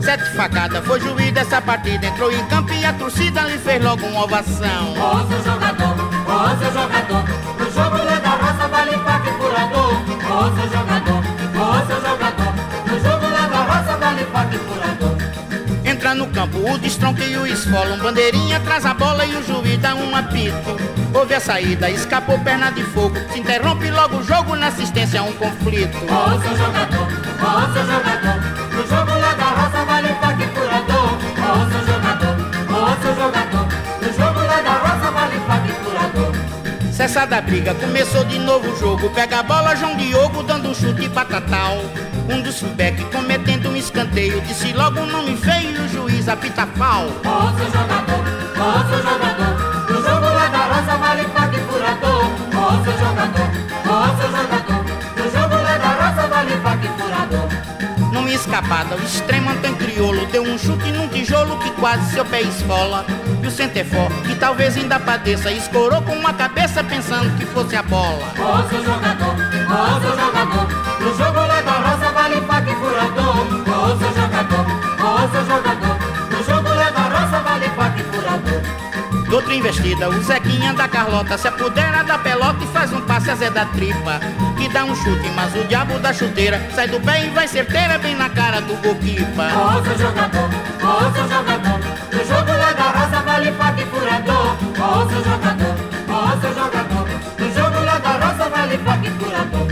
Sete 0.02 0.24
facadas 0.36 0.84
foi 0.84 1.00
juiz 1.00 1.32
dessa 1.32 1.60
partida 1.62 2.06
Entrou 2.06 2.30
em 2.30 2.44
campo 2.48 2.70
e 2.74 2.84
a 2.84 2.92
torcida 2.92 3.40
lhe 3.42 3.56
fez 3.56 3.82
logo 3.82 4.04
uma 4.06 4.24
ovação 4.24 4.92
Ô 4.92 5.26
seu 5.26 5.42
jogador, 5.42 5.96
ô 6.26 6.58
seu 6.58 6.72
jogador, 6.72 7.24
no 7.58 7.70
jogo 7.72 8.10
da 8.20 8.30
roça 8.30 8.68
vale 8.68 8.98
pague 8.98 9.30
furador. 9.38 9.94
Ô 9.94 10.54
seu 10.54 10.64
jogador, 10.64 10.79
campo 16.40 16.58
o 16.70 16.78
Destronca 16.78 17.22
e 17.24 17.36
o 17.36 17.46
Esfola 17.46 17.94
Um 17.94 17.98
bandeirinha 17.98 18.60
traz 18.60 18.86
a 18.86 18.94
bola 18.94 19.26
e 19.26 19.36
o 19.36 19.42
juiz 19.42 19.78
dá 19.78 19.94
um 19.94 20.16
apito 20.16 20.76
Houve 21.12 21.34
a 21.34 21.40
saída, 21.40 21.90
escapou 21.90 22.38
perna 22.38 22.70
de 22.70 22.82
fogo 22.84 23.14
Se 23.32 23.40
interrompe 23.40 23.90
logo 23.90 24.16
o 24.18 24.22
jogo 24.22 24.56
na 24.56 24.68
assistência 24.68 25.20
a 25.20 25.24
um 25.24 25.32
conflito 25.32 25.98
Ô 25.98 26.40
seu 26.40 26.56
jogador, 26.56 27.06
ô 27.06 27.72
seu 27.72 27.84
jogador, 27.84 28.40
no 28.72 28.86
jogo 28.86 29.20
lá 29.20 29.34
da 29.34 29.44
roça 29.44 29.84
vale 29.84 30.08
pague 30.14 30.46
furador. 30.54 31.18
Ô 31.40 31.70
seu 31.70 31.82
jogador, 31.86 32.36
ô 32.70 33.02
seu 33.02 33.14
jogador, 33.14 33.66
no 34.00 34.12
jogo 34.12 34.29
Cessada 37.00 37.38
a 37.38 37.40
briga, 37.40 37.74
começou 37.74 38.22
de 38.26 38.38
novo 38.38 38.70
o 38.70 38.78
jogo. 38.78 39.08
Pega 39.08 39.38
a 39.38 39.42
bola, 39.42 39.74
João 39.74 39.96
Diogo 39.96 40.42
dando 40.42 40.68
um 40.68 40.74
chute 40.74 41.08
batatal 41.08 41.78
Um 42.28 42.42
dos 42.42 42.60
fullback 42.60 43.02
cometendo 43.06 43.70
um 43.70 43.76
escanteio. 43.76 44.38
Disse 44.42 44.74
logo 44.74 45.00
um 45.00 45.06
nome 45.06 45.34
feio 45.38 45.76
e 45.76 45.78
o 45.78 45.88
juiz 45.88 46.28
apita 46.28 46.66
pau. 46.66 47.06
Seu 47.56 47.70
jogador, 47.72 48.22
seu 48.90 48.98
jogador, 48.98 49.88
no 49.88 49.96
jogo 49.96 50.26
lá 50.26 50.48
da 50.48 50.58
roça 50.66 50.96
vale 50.98 51.24
pague 51.24 51.58
furador. 51.60 52.24
Ô 52.26 52.84
seu 52.84 52.98
jogador, 52.98 53.48
seu 54.20 54.30
jogador, 54.30 54.84
no 55.16 55.30
jogo 55.32 55.54
lá 55.54 55.78
da 55.78 55.88
roça 56.04 56.28
vale 56.28 56.56
pague 56.58 56.88
furador. 56.98 58.12
Numa 58.12 58.30
escapada, 58.30 58.96
o 58.96 59.02
extremo 59.02 59.48
Antônio 59.48 59.78
Criolo 59.78 60.26
Deu 60.26 60.42
um 60.42 60.58
chute 60.58 60.92
num 60.92 61.08
tijolo 61.08 61.58
que 61.60 61.70
quase 61.80 62.12
seu 62.12 62.26
pé 62.26 62.42
esfola 62.42 63.06
E 63.42 63.46
o 63.46 63.50
Centefor, 63.50 64.10
que 64.26 64.34
talvez 64.34 64.76
ainda 64.76 64.98
padeça. 64.98 65.50
Escorou 65.50 66.02
com 66.02 66.12
uma 66.12 66.32
cabeça 66.32 66.84
pensando 66.84 67.36
que 67.38 67.46
fosse 67.46 67.76
a 67.76 67.82
bola. 67.82 68.32
Ô 68.38 68.68
seu 68.68 68.84
jogador, 68.84 69.34
ô 69.34 70.00
seu 70.00 70.10
jogador, 70.18 70.68
no 71.00 71.16
jogo 71.16 71.40
roça 71.40 72.12
vale 72.12 72.40
pague 72.42 72.74
furador. 72.74 73.36
Ô 73.38 73.98
seu 73.98 74.12
jogador, 74.14 74.66
ô 75.00 75.28
seu 75.32 75.46
jogador, 75.46 75.96
no 76.30 76.44
jogo 76.44 76.68
roça 76.68 77.40
vale 77.40 77.68
pague 77.70 78.02
furador. 78.04 78.80
Noutra 79.30 79.54
investida, 79.54 80.08
o 80.08 80.22
Zequinha 80.22 80.72
da 80.72 80.88
Carlota 80.88 81.38
Se 81.38 81.46
apodera 81.46 82.02
da 82.02 82.18
pelota 82.18 82.64
e 82.64 82.66
faz 82.66 82.92
um 82.92 83.00
passe 83.02 83.30
a 83.30 83.36
Zé 83.36 83.48
da 83.48 83.64
tripa 83.64 84.18
Que 84.58 84.68
dá 84.68 84.84
um 84.84 84.92
chute, 84.92 85.28
mas 85.36 85.54
o 85.54 85.62
diabo 85.68 86.00
da 86.00 86.12
chuteira 86.12 86.60
Sai 86.74 86.88
do 86.88 86.98
pé 86.98 87.26
e 87.26 87.30
vai 87.30 87.46
certeira 87.46 87.96
bem 87.98 88.16
na 88.16 88.28
cara 88.28 88.60
do 88.60 88.74
Goquipa 88.82 89.50
seu 89.84 89.98
jogador, 89.98 90.50
seu 91.14 91.28
jogador, 91.28 91.78
no 92.12 92.24
jogo 92.24 92.58
lá 92.58 92.72
da 92.72 92.99
vale 93.40 93.52
pague 93.52 93.86
furador. 93.86 94.56
Ô 94.76 95.08
seu 95.08 95.24
jogador, 95.24 95.74
ô 96.08 96.40
seu 96.40 96.54
jogador, 96.54 97.08
no 97.38 97.54
jogo 97.54 97.84
lá 97.84 97.98
da 97.98 98.12
roça 98.12 98.50
vale 98.50 98.78
pague 98.78 99.10
furador. 99.10 99.66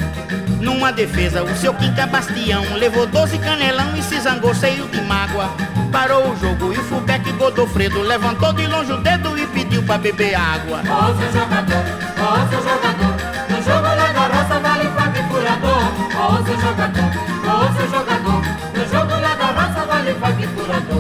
Numa 0.60 0.90
defesa, 0.90 1.42
o 1.42 1.56
seu 1.56 1.72
quinta 1.74 2.06
bastião 2.06 2.62
Levou 2.74 3.06
12 3.06 3.38
canelão 3.38 3.96
e 3.96 4.02
se 4.02 4.20
zangou 4.20 4.54
cheio 4.54 4.86
de 4.88 5.00
mágoa 5.02 5.48
Parou 5.92 6.30
o 6.30 6.36
jogo 6.36 6.72
e 6.72 6.78
o 6.78 6.82
fullback 6.84 7.30
Godofredo 7.32 8.02
Levantou 8.02 8.52
de 8.52 8.66
longe 8.66 8.92
o 8.92 8.96
dedo 8.98 9.38
e 9.38 9.46
pediu 9.46 9.82
pra 9.84 9.96
beber 9.98 10.34
água 10.34 10.80
Ô 10.80 11.16
seu 11.16 11.32
jogador, 11.32 11.84
ô 12.18 12.50
seu 12.50 12.62
jogador, 12.62 13.14
no 13.48 13.62
jogo 13.62 13.82
lá 13.82 14.12
da 14.12 14.26
roça 14.26 14.60
vale 14.60 14.88
pague 14.90 15.22
furador. 15.28 15.84
Ô 16.18 16.44
seu 16.44 16.60
jogador, 16.60 17.10
ô 17.44 17.76
seu 17.76 17.88
jogador, 17.88 18.42
no 18.74 18.88
jogo 18.90 19.20
lá 19.22 19.34
da 19.36 19.46
roça 19.46 19.86
vale 19.86 20.14
pague 20.14 20.46
furador. 20.48 20.97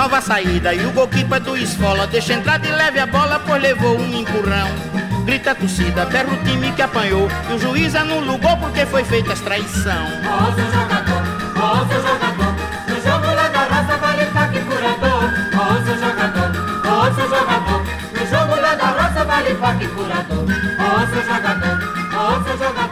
Nova 0.00 0.22
saída 0.22 0.72
e 0.72 0.86
o 0.86 0.92
goalkeeper 0.92 1.40
do 1.40 1.54
esfola 1.54 2.06
Deixa 2.06 2.32
entrar 2.32 2.58
de 2.58 2.70
leve 2.70 2.98
a 2.98 3.06
bola, 3.06 3.38
pois 3.46 3.60
levou 3.60 3.98
um 3.98 4.14
empurrão. 4.14 4.70
Grita 5.26 5.50
a 5.50 5.54
torcida, 5.54 6.06
berra 6.06 6.32
o 6.32 6.42
time 6.42 6.72
que 6.72 6.80
apanhou 6.80 7.28
E 7.50 7.52
o 7.52 7.58
juiz 7.58 7.94
anula 7.94 8.32
o 8.32 8.38
gol 8.38 8.56
porque 8.56 8.86
foi 8.86 9.04
feita 9.04 9.34
as 9.34 9.40
traição 9.40 10.06
Ô 10.24 10.54
seu 10.54 10.64
jogador, 10.72 11.20
ô 11.54 11.86
seu 11.86 12.00
jogador, 12.00 12.54
no 12.88 12.96
jogo 12.96 13.26
lá 13.26 13.48
da 13.48 13.60
roça 13.64 13.96
vale 13.98 14.24
pague 14.32 14.60
furador. 14.60 15.22
Ô 15.52 15.84
seu 15.84 15.98
jogador, 15.98 16.50
ô 16.80 17.14
seu 17.14 17.28
jogador, 17.28 17.84
no 18.14 18.26
jogo 18.26 18.60
lá 18.62 18.74
da 18.74 18.86
roça 18.86 19.24
vale 19.26 19.54
pague 19.54 19.86
furador. 19.88 20.44
Ô 20.80 21.06
seu 21.12 21.22
jogador, 21.24 21.76
ô 22.16 22.44
seu 22.44 22.56
jogador, 22.56 22.89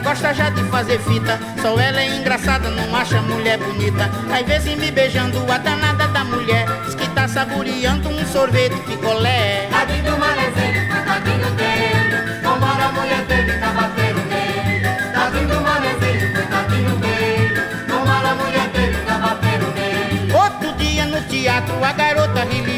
gosta 0.00 0.32
já 0.34 0.50
de 0.50 0.62
fazer 0.64 0.98
fita. 1.00 1.38
Só 1.60 1.78
ela 1.78 2.00
é 2.00 2.16
engraçada, 2.16 2.68
não 2.70 2.94
acha 2.96 3.20
mulher 3.22 3.58
bonita. 3.58 4.10
Às 4.32 4.46
vezes 4.46 4.76
me 4.76 4.90
beijando 4.90 5.40
a 5.50 5.58
danada 5.58 6.08
da 6.08 6.24
mulher. 6.24 6.66
Diz 6.84 6.94
que 6.94 7.08
tá 7.10 7.28
saboreando 7.28 8.08
um 8.08 8.26
sorvete 8.26 8.76
picolé. 8.82 9.68
Tadinho 9.70 10.04
do 10.04 10.18
manezinho, 10.18 10.88
coitadinho 10.88 11.50
dele. 11.52 12.40
Tomara 12.42 12.84
a 12.86 12.92
mulher 12.92 13.24
dele 13.26 13.52
pra 13.58 13.68
bater 13.68 14.14
nele. 14.14 15.12
Tadinho 15.14 15.48
do 15.48 15.60
manezinho, 15.60 16.32
coitadinho 16.32 16.96
dele. 16.96 17.60
Tomara 17.88 18.30
a 18.30 18.34
mulher 18.34 18.68
dele 18.68 18.96
pra 19.04 19.18
bater 19.18 19.60
nele. 19.74 20.32
Outro 20.32 20.72
dia 20.74 21.06
no 21.06 21.20
teatro 21.22 21.84
a 21.84 21.92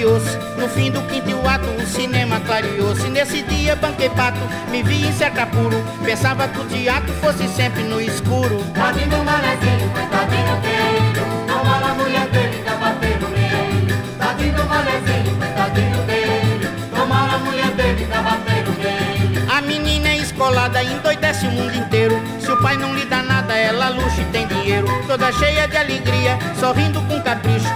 riliou-se. 0.02 0.36
No 0.58 0.68
fim 0.68 0.90
do 0.90 1.00
quinto 1.02 1.48
ato 1.48 1.68
o 1.70 1.86
cinema 1.86 2.40
clareou-se. 2.40 3.08
Nesse 3.08 3.42
dia 3.42 3.76
banquei 3.76 4.10
pato, 4.10 4.40
me 4.70 4.82
vi 4.82 5.06
em 5.06 5.12
certo 5.12 5.38
apuro. 5.38 5.82
Pensava 6.04 6.48
que 6.48 6.60
o 6.60 6.64
teatro 6.64 7.12
fosse 7.14 7.48
sempre 7.48 7.82
no 7.84 8.00
escuro. 8.00 8.62
Tadinho 8.74 9.08
do 9.08 9.24
manezinho, 9.24 9.90
coitadinho 9.90 10.56
dele. 10.60 11.22
Tomara 11.46 11.86
a 11.86 11.94
mulher 11.94 12.26
dele 12.28 12.62
pra 12.64 12.74
bater 12.76 13.18
nele. 13.20 13.94
Tadinho 14.18 14.54
do 14.54 14.64
manezinho, 14.64 15.36
coitadinho 15.36 16.02
dele. 16.02 16.68
Tomara 16.94 17.32
a 17.34 17.38
mulher 17.38 17.70
dele 17.70 18.06
pra 18.06 18.22
bater 18.22 18.64
nele. 18.78 19.46
A 19.50 19.60
menina 19.60 20.08
é 20.08 20.16
escolada, 20.16 20.82
endoidece 20.82 21.46
o 21.46 21.50
mundo 21.50 21.76
inteiro. 21.76 22.20
Se 22.40 22.50
o 22.50 22.60
pai 22.62 22.76
não 22.76 22.94
lhe 22.94 23.04
dá 23.04 23.22
nada, 23.22 23.56
ela 23.56 23.90
luxo 23.90 24.20
e 24.20 24.24
tem 24.26 24.46
dinheiro. 24.46 24.88
Toda 25.06 25.30
cheia 25.32 25.68
de 25.68 25.76
alegria, 25.76 26.38
sorrindo 26.58 27.00
com 27.02 27.20
capricho. 27.20 27.68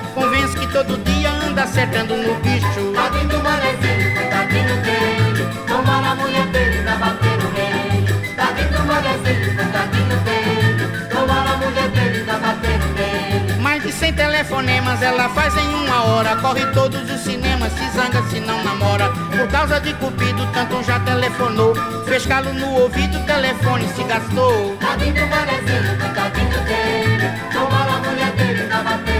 Convence 0.47 0.59
que 0.59 0.72
todo 0.72 0.97
dia 0.99 1.32
anda 1.32 1.64
acertando 1.64 2.16
no 2.16 2.34
bicho. 2.36 2.92
Tadinho 2.94 3.28
do 3.28 3.42
manezinho, 3.42 4.14
coitadinho 4.14 4.76
dele. 4.82 5.49
Tomara 5.66 6.11
a 6.11 6.14
mulher 6.14 6.47
dele 6.47 6.82
pra 6.82 6.94
bater 6.94 7.38
nele. 7.53 8.34
Tadinho 8.36 8.68
do 8.70 8.84
manezinho, 8.84 9.57
coitadinho 9.57 10.16
dele. 10.24 11.09
Tomara 11.11 11.51
a 11.51 11.57
mulher 11.57 11.88
dele 11.88 12.24
pra 12.24 12.38
bater 12.38 12.78
nele. 12.94 13.61
Mais 13.61 13.82
de 13.82 13.90
cem 13.90 14.12
telefonemas 14.12 15.03
ela 15.03 15.28
faz 15.30 15.57
em 15.57 15.74
uma 15.74 16.05
hora. 16.05 16.36
Corre 16.36 16.64
todos 16.66 17.11
os 17.11 17.20
cinemas, 17.22 17.72
se 17.72 17.90
zanga 17.90 18.22
se 18.30 18.38
não 18.38 18.62
namora. 18.62 19.09
Por 19.09 19.49
causa 19.49 19.80
de 19.80 19.94
cupido, 19.94 20.47
tanto 20.53 20.80
já 20.84 21.01
telefonou. 21.01 21.74
Fez 22.05 22.24
calo 22.24 22.53
no 22.53 22.82
ouvido, 22.82 23.18
o 23.18 23.22
telefone 23.24 23.88
se 23.97 24.05
gastou. 24.05 24.76
Tadinho 24.76 25.12
do 25.12 25.26
manezinho, 25.26 25.99
coitadinho 25.99 26.61
dele. 26.66 27.30
Tomara 27.53 27.94
a 27.94 27.99
mulher 27.99 28.30
dele 28.36 28.62
pra 28.68 28.82
bater. 28.84 29.15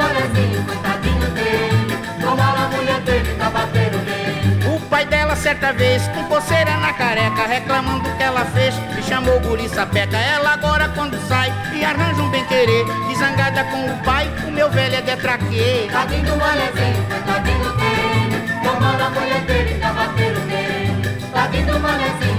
Manezinho, 0.00 0.64
coitadinho 0.64 1.30
dele. 1.30 1.98
Tomara 2.22 2.60
a 2.60 2.68
mulher 2.68 3.00
dele 3.00 3.34
pra 3.34 3.50
bater 3.50 3.92
nele. 3.92 4.74
O 4.74 4.80
pai 4.88 5.04
dela, 5.04 5.36
certa 5.36 5.72
vez, 5.72 6.02
com 6.08 6.24
coceira 6.24 6.76
na 6.78 6.92
careca, 6.92 7.46
reclamando 7.46 8.04
do 8.08 8.16
que 8.16 8.22
ela 8.22 8.44
fez, 8.46 8.74
e 8.98 9.02
chamou 9.02 9.36
o 9.36 9.40
guri 9.40 9.68
sapeca. 9.68 10.16
Ela 10.16 10.54
agora, 10.54 10.88
quando 10.90 11.18
sai, 11.28 11.52
e 11.74 11.84
arranja 11.84 12.22
um 12.22 12.30
bem-querer, 12.30 12.84
desangada 13.08 13.64
com 13.64 13.86
o 13.86 13.98
pai, 13.98 14.30
o 14.48 14.50
meu 14.50 14.70
velho 14.70 14.96
é 14.96 15.02
detraquê. 15.02 15.88
Tadinho 15.92 16.24
do 16.24 16.36
manezinho, 16.36 17.06
coitadinho 17.08 17.72
dele. 17.72 18.42
Tomara 18.64 19.04
a 19.04 19.10
mulher 19.10 19.40
dele 19.42 19.74
pra 19.80 19.92
bater 19.92 20.38
nele. 20.46 21.18
Tadinho 21.32 21.66
do 21.66 21.80
manezinho, 21.80 22.29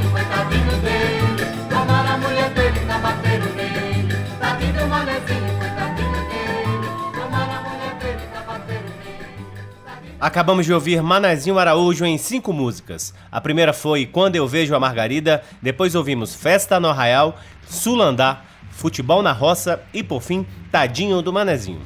Acabamos 10.22 10.68
de 10.68 10.72
ouvir 10.72 11.02
Manezinho 11.02 11.58
Araújo 11.58 12.06
em 12.06 12.16
cinco 12.16 12.54
músicas. 12.54 13.12
A 13.32 13.42
primeira 13.42 13.74
foi 13.74 14.06
Quando 14.06 14.36
Eu 14.36 14.48
Vejo 14.48 14.76
a 14.76 14.80
Margarida, 14.80 15.42
depois 15.60 15.96
ouvimos 15.96 16.36
Festa 16.36 16.80
no 16.80 16.90
Arraial, 16.90 17.40
Sulandá, 17.68 18.44
Futebol 18.70 19.24
na 19.24 19.32
Roça 19.32 19.82
e, 19.92 20.04
por 20.04 20.22
fim, 20.22 20.46
Tadinho 20.72 21.24
do 21.24 21.34
Manezinho. 21.34 21.82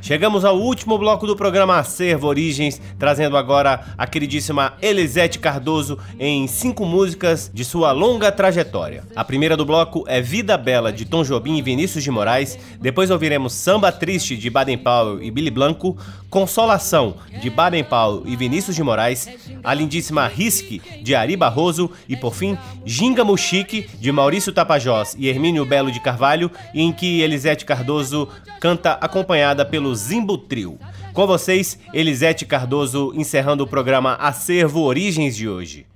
Chegamos 0.00 0.44
ao 0.44 0.56
último 0.56 0.96
bloco 0.96 1.26
do 1.26 1.34
programa 1.34 1.76
Acervo 1.76 2.28
Origens, 2.28 2.80
trazendo 2.98 3.36
agora 3.36 3.84
a 3.98 4.06
queridíssima 4.06 4.74
Elisete 4.80 5.38
Cardoso 5.38 5.98
em 6.18 6.46
cinco 6.46 6.86
músicas 6.86 7.50
de 7.52 7.64
sua 7.64 7.90
longa 7.90 8.30
trajetória. 8.30 9.04
A 9.16 9.24
primeira 9.24 9.56
do 9.56 9.66
bloco 9.66 10.04
é 10.06 10.20
Vida 10.20 10.56
Bela, 10.56 10.92
de 10.92 11.04
Tom 11.04 11.24
Jobim 11.24 11.56
e 11.56 11.62
Vinícius 11.62 12.04
de 12.04 12.10
Moraes. 12.10 12.58
Depois 12.80 13.10
ouviremos 13.10 13.52
Samba 13.54 13.90
Triste, 13.90 14.36
de 14.36 14.48
Baden 14.48 14.78
Powell 14.78 15.22
e 15.22 15.30
Billy 15.30 15.50
Blanco. 15.50 15.98
Consolação, 16.30 17.16
de 17.40 17.48
Baden 17.48 17.84
Powell 17.84 18.22
e 18.26 18.36
Vinícius 18.36 18.76
de 18.76 18.82
Moraes. 18.82 19.28
A 19.64 19.72
lindíssima 19.72 20.26
Risque, 20.26 20.80
de 21.02 21.14
Ari 21.14 21.36
Barroso. 21.36 21.90
E 22.08 22.16
por 22.16 22.34
fim, 22.34 22.56
Ginga 22.84 23.24
Muxique, 23.24 23.88
de 23.98 24.12
Maurício 24.12 24.52
Tapajós 24.52 25.14
e 25.18 25.28
Hermínio 25.28 25.64
Belo 25.64 25.90
de 25.90 26.00
Carvalho, 26.00 26.50
em 26.74 26.92
que 26.92 27.20
Elisete 27.20 27.64
Cardoso 27.64 28.28
canta 28.60 28.92
acompanhada 28.92 29.64
pelo 29.64 29.94
Zimbo 29.94 30.36
Trio. 30.36 30.78
Com 31.12 31.26
vocês, 31.26 31.78
Elisete 31.92 32.44
Cardoso 32.44 33.12
encerrando 33.14 33.64
o 33.64 33.66
programa 33.66 34.14
Acervo 34.14 34.82
Origens 34.82 35.34
de 35.34 35.48
hoje. 35.48 35.86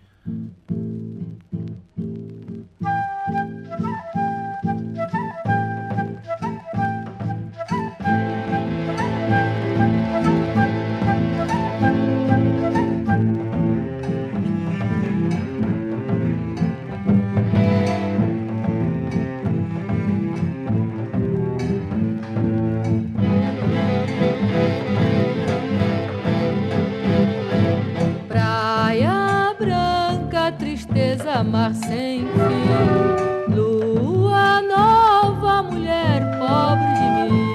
Tristeza, 31.42 31.44
mar 31.44 31.74
sem 31.74 32.26
fim. 32.26 33.54
Lua 33.54 34.62
nova, 34.62 35.62
mulher 35.62 36.22
pobre 36.38 36.94
de 36.94 37.32
mim. 37.32 37.52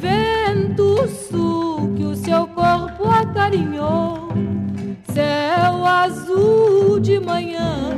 Vento 0.00 1.08
sul 1.08 1.94
que 1.94 2.04
o 2.04 2.14
seu 2.14 2.46
corpo 2.48 3.08
acarinhou. 3.08 4.28
Céu 5.12 5.86
azul 5.86 7.00
de 7.00 7.20
manhã 7.20 7.91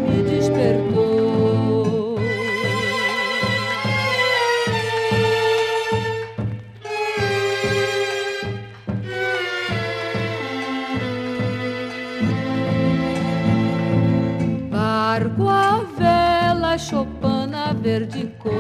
verde 17.95 18.28
cor. 18.40 18.53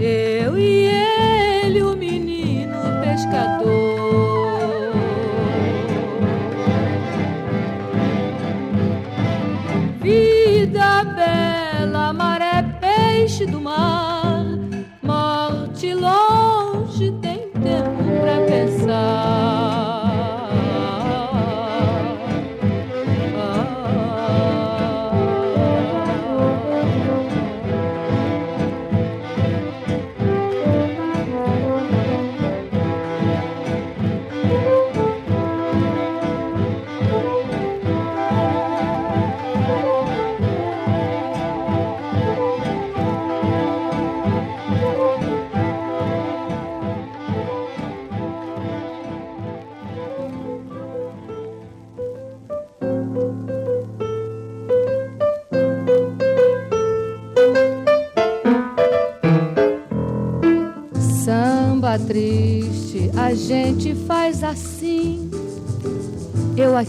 Eu 0.00 0.58
e 0.58 0.85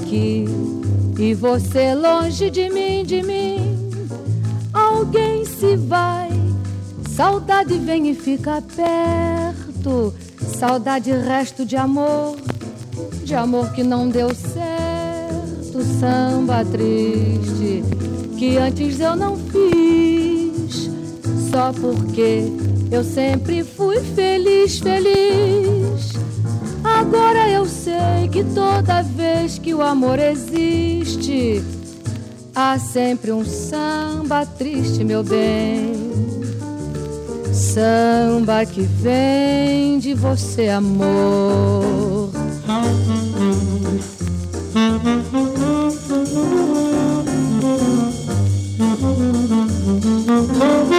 aqui 0.08 0.46
e 1.20 1.34
você 1.34 1.94
longe 1.94 2.50
de 2.50 2.70
mim, 2.70 3.04
de 3.04 3.22
mim. 3.22 3.58
Alguém 4.74 5.44
se 5.44 5.76
vai, 5.76 6.30
saudade 7.10 7.78
vem 7.78 8.10
e 8.10 8.16
fica 8.16 8.64
perto. 8.76 10.14
Saudade, 10.58 11.12
resto 11.12 11.66
de 11.66 11.76
amor, 11.76 12.38
de 13.24 13.36
amor 13.36 13.72
que 13.74 13.84
não 13.84 14.08
deu 14.08 14.34
certo. 14.34 15.84
Samba 16.00 16.64
triste 16.66 17.84
que 18.38 18.58
antes 18.58 19.00
eu 19.00 19.16
não 19.16 19.36
fiz, 19.38 20.90
só 21.52 21.74
porque 21.74 22.44
eu 22.92 23.04
sempre 23.04 23.64
fui 23.64 24.00
feliz, 24.00 24.80
feliz. 24.80 26.17
Agora 26.96 27.50
eu 27.50 27.66
sei 27.66 28.30
que 28.32 28.44
toda 28.44 29.02
vez 29.02 29.60
que 29.60 29.74
o 29.74 29.82
amor 29.82 30.20
existe, 30.20 31.62
há 32.56 32.80
sempre 32.80 33.32
um 33.32 33.44
samba 33.44 34.46
triste, 34.46 35.04
meu 35.04 35.24
bem. 35.24 35.94
Samba 37.54 38.66
que 38.66 38.82
vem 38.82 40.00
de 40.00 40.14
você, 40.14 40.70
amor. 40.70 42.32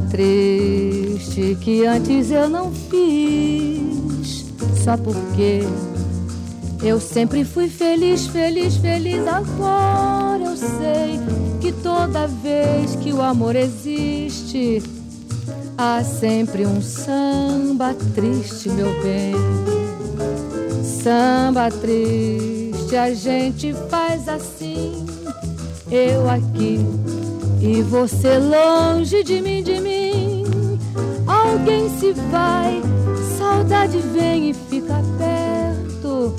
Triste 0.00 1.58
que 1.60 1.84
antes 1.84 2.30
eu 2.30 2.48
não 2.48 2.70
fiz, 2.70 4.46
só 4.84 4.96
porque 4.96 5.62
eu 6.82 7.00
sempre 7.00 7.44
fui 7.44 7.68
feliz, 7.68 8.26
feliz, 8.28 8.76
feliz. 8.76 9.26
Agora 9.26 10.44
eu 10.44 10.56
sei 10.56 11.18
que 11.60 11.72
toda 11.72 12.28
vez 12.28 12.94
que 12.96 13.12
o 13.12 13.20
amor 13.20 13.56
existe, 13.56 14.80
há 15.76 16.04
sempre 16.04 16.64
um 16.64 16.80
samba 16.80 17.92
triste, 18.14 18.68
meu 18.68 18.92
bem. 19.02 19.34
Samba 21.02 21.70
triste, 21.70 22.94
a 22.96 23.12
gente 23.12 23.74
faz 23.90 24.28
assim, 24.28 25.04
eu 25.90 26.30
aqui 26.30 26.78
e 27.60 27.82
você 27.82 28.38
longe 28.38 29.22
de 29.22 29.40
mim, 29.40 29.62
de 29.62 29.80
mim. 29.80 30.44
Alguém 31.26 31.88
se 31.98 32.12
vai, 32.30 32.80
saudade 33.36 33.98
vem 33.98 34.50
e 34.50 34.54
fica 34.54 35.02
perto. 35.18 36.34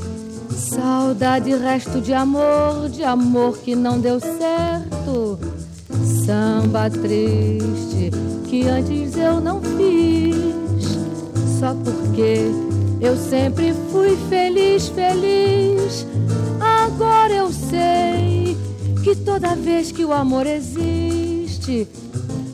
Saudade, 0.56 1.56
resto 1.56 2.02
de 2.02 2.14
amor, 2.14 2.90
de 2.90 3.04
amor 3.04 3.58
que 3.58 3.76
não 3.76 4.00
deu 4.00 4.20
certo. 4.20 5.40
Samba 6.26 6.90
triste 6.90 8.12
que 8.48 8.68
antes 8.68 9.16
eu 9.18 9.40
não 9.40 9.62
fiz, 9.62 10.36
só 11.60 11.74
porque 11.76 12.52
eu 13.02 13.16
sempre 13.16 13.74
fui 13.92 14.18
feliz, 14.30 14.88
feliz. 14.90 16.06
Agora 16.60 17.34
eu 17.34 17.52
sei 17.52 18.58
que 19.04 19.16
toda 19.16 19.56
vez 19.56 19.92
que 19.92 20.04
o 20.04 20.12
amor 20.12 20.46
existe, 20.46 21.09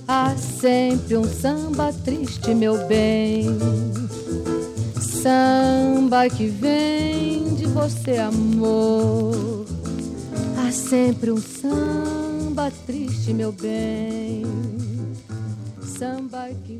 há 0.08 0.36
sempre 0.36 1.18
um 1.18 1.24
samba 1.24 1.93
triste, 1.93 2.53
meu 2.53 2.88
bem. 2.88 3.45
Samba 4.99 6.30
que 6.30 6.47
vem 6.47 7.56
de 7.56 7.66
você, 7.66 8.18
amor. 8.18 9.66
Há 10.58 10.72
sempre 10.72 11.32
um 11.32 11.38
samba 11.38 12.72
triste, 12.86 13.34
meu 13.34 13.51
bem. 13.51 14.43
Samba 15.97 16.49
que 16.66 16.80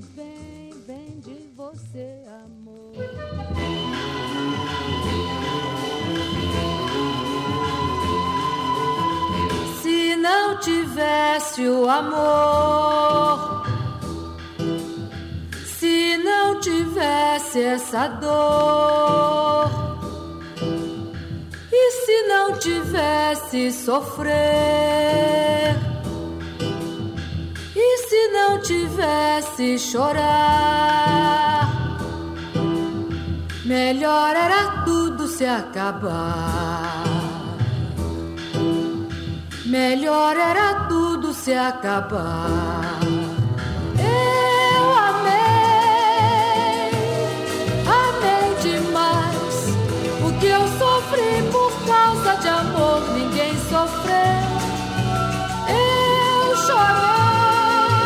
não 10.26 10.58
tivesse 10.58 11.62
o 11.68 11.88
amor, 11.88 13.64
se 15.78 16.18
não 16.18 16.60
tivesse 16.60 17.62
essa 17.62 18.08
dor, 18.08 19.70
e 21.72 21.92
se 21.92 22.18
não 22.28 22.58
tivesse 22.58 23.72
sofrer, 23.72 24.34
e 27.76 27.98
se 28.08 28.28
não 28.30 28.60
tivesse 28.64 29.78
chorar, 29.78 31.68
melhor 33.64 34.36
era 34.36 34.84
tudo 34.86 35.28
se 35.28 35.46
acabar. 35.46 36.95
Melhor 39.76 40.38
era 40.38 40.86
tudo 40.88 41.34
se 41.34 41.54
acabar. 41.54 42.98
Eu 44.00 44.86
amei, 45.10 45.36
amei 48.02 48.56
demais. 48.62 49.56
O 50.26 50.32
que 50.40 50.46
eu 50.46 50.66
sofri 50.80 51.44
por 51.52 51.74
causa 51.86 52.36
de 52.38 52.48
amor, 52.48 53.02
ninguém 53.16 53.54
sofreu. 53.70 54.48
Eu 55.68 56.56
chorei, 56.68 58.00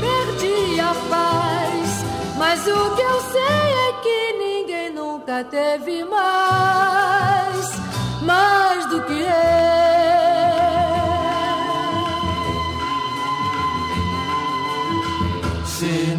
perdi 0.00 0.80
a 0.80 0.94
paz. 1.10 1.90
Mas 2.38 2.66
o 2.66 2.96
que 2.96 3.02
eu 3.02 3.20
sei 3.30 3.74
é 3.88 3.92
que 4.02 4.32
ninguém 4.38 4.88
nunca 4.90 5.44
teve 5.44 6.02
mais, 6.02 7.66
mais 8.22 8.86
do 8.86 9.02
que 9.02 9.20
eu. 9.20 9.83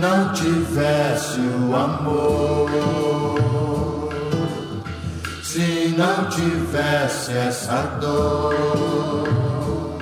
Não 0.06 0.32
tivesse 0.34 1.40
o 1.40 1.76
amor, 1.76 2.70
se 5.42 5.96
não 5.98 6.30
tivesse 6.30 7.32
essa 7.32 7.82
dor, 8.00 9.98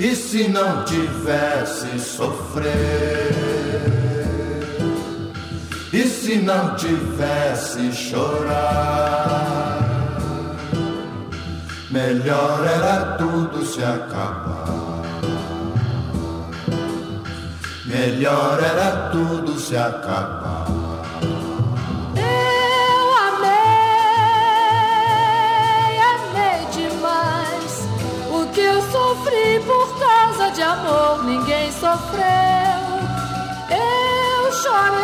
e 0.00 0.16
se 0.16 0.48
não 0.48 0.84
tivesse 0.86 2.00
sofrer, 2.00 3.34
e 5.92 6.02
se 6.06 6.36
não 6.36 6.74
tivesse 6.76 7.92
chorar, 7.92 8.56
melhor 11.90 12.66
era 12.66 13.18
tudo 13.18 13.66
se 13.66 13.84
acabar. 13.84 14.91
Melhor 17.92 18.58
era 18.58 19.10
tudo 19.10 19.60
se 19.60 19.76
acabar. 19.76 20.64
Eu 22.16 23.14
amei, 23.28 23.50
amei 26.00 26.64
demais. 26.72 27.86
O 28.30 28.46
que 28.54 28.60
eu 28.62 28.80
sofri 28.90 29.60
por 29.66 29.98
causa 30.00 30.50
de 30.52 30.62
amor, 30.62 31.22
ninguém 31.24 31.70
sofreu. 31.70 32.80
Eu 33.68 34.52
chorei, 34.62 35.02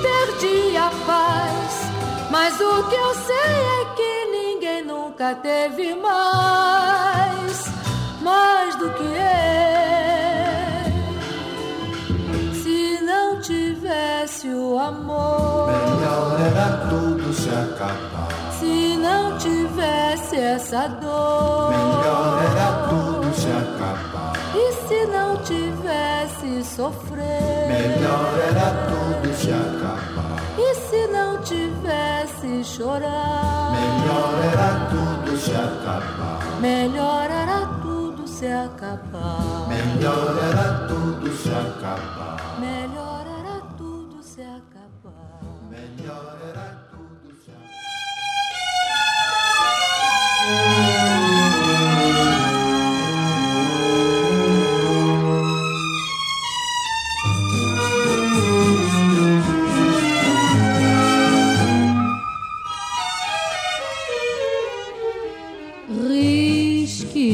perdi 0.00 0.76
a 0.76 0.92
paz. 1.06 1.90
Mas 2.30 2.54
o 2.60 2.84
que 2.88 2.94
eu 2.94 3.14
sei 3.16 3.34
é 3.34 3.84
que 3.96 4.26
ninguém 4.30 4.84
nunca 4.84 5.34
teve 5.34 5.92
mais, 5.96 7.64
mais 8.22 8.76
do 8.76 8.88
que 8.90 9.02
eu. 9.02 9.95
Tivesse 14.46 14.54
o 14.54 14.78
amor. 14.78 15.66
Melhor 15.68 16.40
era 16.40 16.86
tudo 16.88 17.32
se 17.32 17.48
acabar. 17.48 18.28
Se 18.58 18.96
não 18.96 19.38
tivesse 19.38 20.36
essa 20.36 20.88
dor, 20.88 21.70
Melhor 21.70 22.42
era 22.42 22.88
tudo 22.88 23.34
se 23.34 23.48
acabar. 23.48 24.32
e 24.54 24.72
se 24.72 25.06
não 25.06 25.36
tivesse 25.38 26.64
sofrer, 26.64 27.68
Melhor 27.68 28.38
era 28.48 28.70
tudo 28.88 29.34
se 29.34 29.50
acabar. 29.50 30.36
e 30.58 30.74
se 30.74 31.06
chorar. 32.64 33.72
Melhor 33.72 34.34
era 34.52 34.86
tudo 34.90 35.36
se 35.36 35.50
acabar. 35.52 36.60
Melhor 36.60 37.30
era 37.30 37.66
tudo 37.82 38.26
se 38.26 38.46
acabar. 38.46 39.68
Melhor 39.68 40.38
era 40.50 40.86
tudo 40.88 41.30
se 41.36 41.50
acabar. 41.50 42.56
Melhor 42.58 43.05
Era 46.08 46.86
tudo. 46.88 47.16
Risque 66.08 67.28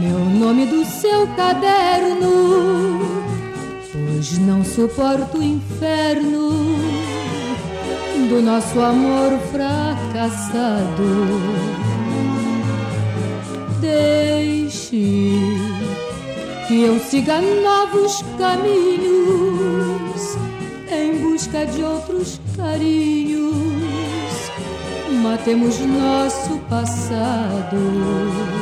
meu 0.00 0.18
nome 0.18 0.66
do 0.66 0.84
seu 0.84 1.26
caderno, 1.34 2.79
pois 4.20 4.38
não 4.38 4.62
suporto 4.62 5.38
o 5.38 5.42
inferno 5.42 6.50
do 8.28 8.42
nosso 8.42 8.78
amor 8.78 9.38
fracassado. 9.50 11.02
Deixe 13.80 15.40
que 16.68 16.82
eu 16.82 17.00
siga 17.00 17.40
novos 17.40 18.22
caminhos 18.36 20.36
em 20.92 21.16
busca 21.22 21.64
de 21.64 21.82
outros 21.82 22.38
carinhos. 22.54 23.54
Matemos 25.22 25.80
nosso 25.80 26.58
passado. 26.68 28.60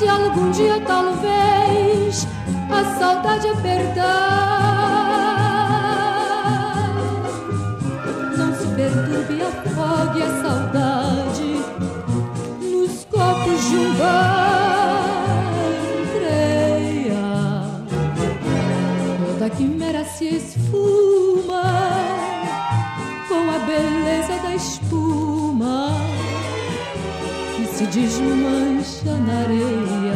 Se 0.00 0.08
algum 0.08 0.50
dia 0.50 0.80
talvez 0.86 2.26
a 2.80 2.98
saudade 2.98 3.46
apertar, 3.48 4.00
não 8.38 8.54
se 8.54 8.66
perturbe 8.68 9.42
afogue 9.42 10.22
a 10.22 10.42
saudade 10.42 11.60
nos 12.62 13.04
copos 13.04 13.68
de 13.68 13.76
um 13.76 13.94
bar. 13.96 15.52
Creia, 16.14 17.26
toda 19.26 19.50
quimera 19.50 20.02
se 20.04 20.36
esfuma 20.36 21.62
com 23.28 23.50
a 23.50 23.58
beleza 23.66 24.38
da 24.42 24.54
espuma 24.54 25.90
que 27.56 27.66
se 27.76 27.84
desmancha 27.86 29.12
na 29.26 29.40
areia. 29.40 30.09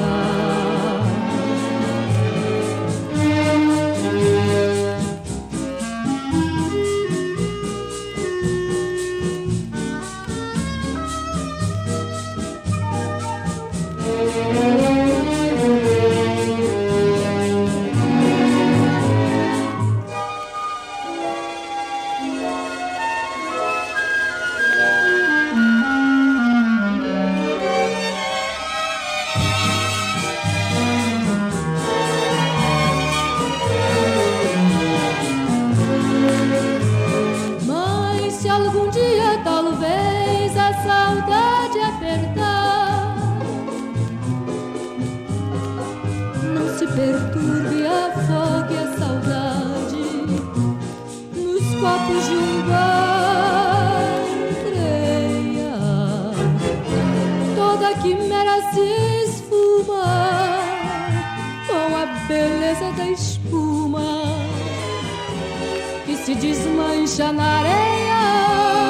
Perturbe, 46.94 47.86
afogue 47.86 48.76
a 48.76 48.86
saudade 48.98 50.04
nos 51.34 51.66
copos 51.80 52.24
de 52.28 52.36
um 52.36 52.62
bar. 52.68 54.22
Creia, 54.62 55.74
toda 57.56 57.94
quimera 58.00 58.62
se 58.72 58.86
esfuma 59.24 60.58
com 61.66 61.96
a 61.96 62.06
beleza 62.28 62.92
da 62.96 63.06
espuma 63.06 64.36
que 66.06 66.16
se 66.16 66.34
desmancha 66.36 67.32
na 67.32 67.60
areia. 67.60 68.83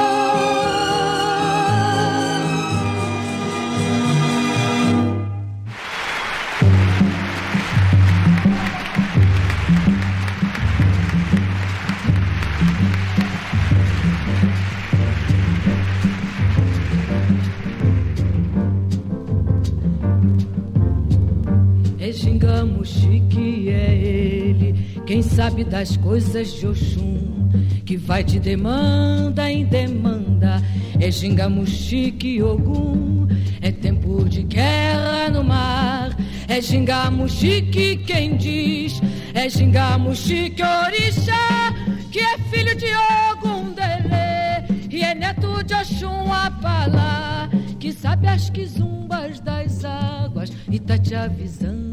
Xingamos 23.14 23.30
chique, 23.30 23.68
é 23.70 23.94
ele 23.94 24.74
quem 25.06 25.22
sabe 25.22 25.64
das 25.64 25.96
coisas 25.96 26.52
de 26.54 26.66
Oxum, 26.66 27.48
que 27.84 27.96
vai 27.96 28.24
de 28.24 28.40
demanda 28.40 29.50
em 29.50 29.64
demanda. 29.64 30.62
É 30.98 31.10
xingamos 31.10 31.68
chique, 31.68 32.42
Ogum, 32.42 33.26
é 33.60 33.70
tempo 33.70 34.24
de 34.24 34.42
guerra 34.42 35.28
no 35.30 35.44
mar. 35.44 36.16
É 36.48 36.60
xingamos 36.60 37.32
chique 37.32 37.98
quem 38.06 38.36
diz, 38.36 39.00
é 39.34 39.48
xingamos 39.48 40.18
chique 40.18 40.62
orixá, 40.62 41.74
que 42.10 42.20
é 42.20 42.38
filho 42.50 42.74
de 42.76 42.86
Ogum 43.32 43.72
Dele 43.72 44.88
e 44.90 45.02
é 45.02 45.14
neto 45.14 45.62
de 45.64 45.74
Oxum 45.74 46.32
Apalá, 46.32 47.48
que 47.78 47.92
sabe 47.92 48.28
as 48.28 48.48
quizumbas 48.50 49.40
das 49.40 49.84
águas 49.84 50.50
e 50.70 50.78
tá 50.78 50.98
te 50.98 51.14
avisando, 51.14 51.83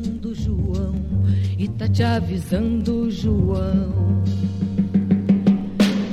tá 1.77 1.87
te 1.87 2.03
avisando, 2.03 3.09
João. 3.09 4.23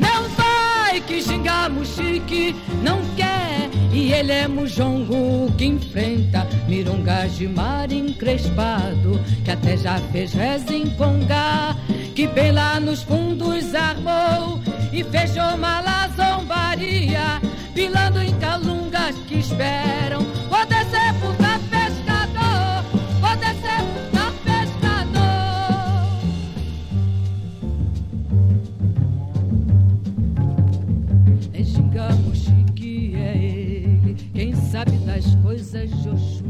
Não 0.01 0.29
vai 0.37 1.01
que 1.01 1.21
xingamos 1.23 1.89
chique, 1.89 2.55
não 2.83 2.99
quer. 3.17 3.71
E 3.93 4.13
ele 4.13 4.33
é 4.33 4.47
mujongo 4.47 5.51
que 5.57 5.65
enfrenta 5.65 6.47
mirongas 6.69 7.37
de 7.37 7.49
mar 7.49 7.91
encrespado, 7.91 9.21
que 9.45 9.51
até 9.51 9.77
já 9.77 9.99
fez 10.13 10.33
reza 10.33 10.73
em 10.73 10.89
Congá, 10.91 11.77
que 12.15 12.27
bem 12.29 12.53
lá 12.53 12.79
nos 12.79 13.03
fundos 13.03 13.75
armou 13.75 14.61
e 14.93 15.03
fechou 15.05 15.57
mala 15.59 16.09
zombaria, 16.17 17.41
pilando 17.75 18.21
em 18.23 18.33
calungas 18.39 19.17
que 19.27 19.39
esperam 19.39 20.18
coisas 35.69 35.91
de 35.91 36.43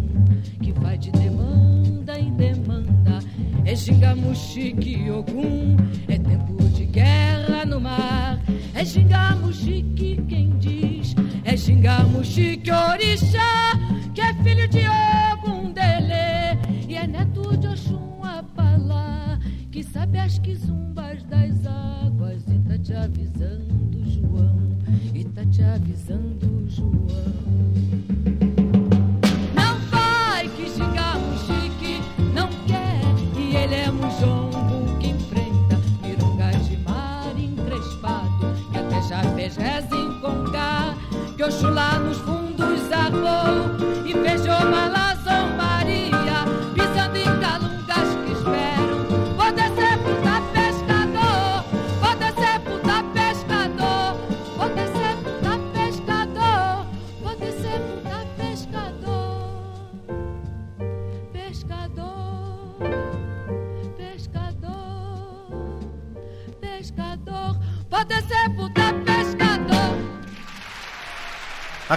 que 0.62 0.72
vai 0.72 0.96
de 0.96 1.10
demanda 1.10 2.18
em 2.18 2.32
demanda. 2.34 3.18
É 3.64 3.74
xingamos 3.74 4.54
que 4.54 5.10
Ogum 5.10 5.76
é 6.06 6.18
tempo 6.18 6.62
de 6.68 6.84
guerra 6.84 7.64
no 7.66 7.80
mar. 7.80 8.40
É 8.74 8.84
xingamos 8.84 9.58
que 9.58 10.22
quem 10.28 10.56
diz 10.58 11.14
é 11.44 11.56
xingamos 11.56 12.28
que 12.28 12.70
Orixá 12.70 13.57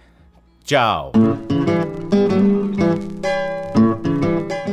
Tchau! 0.64 1.12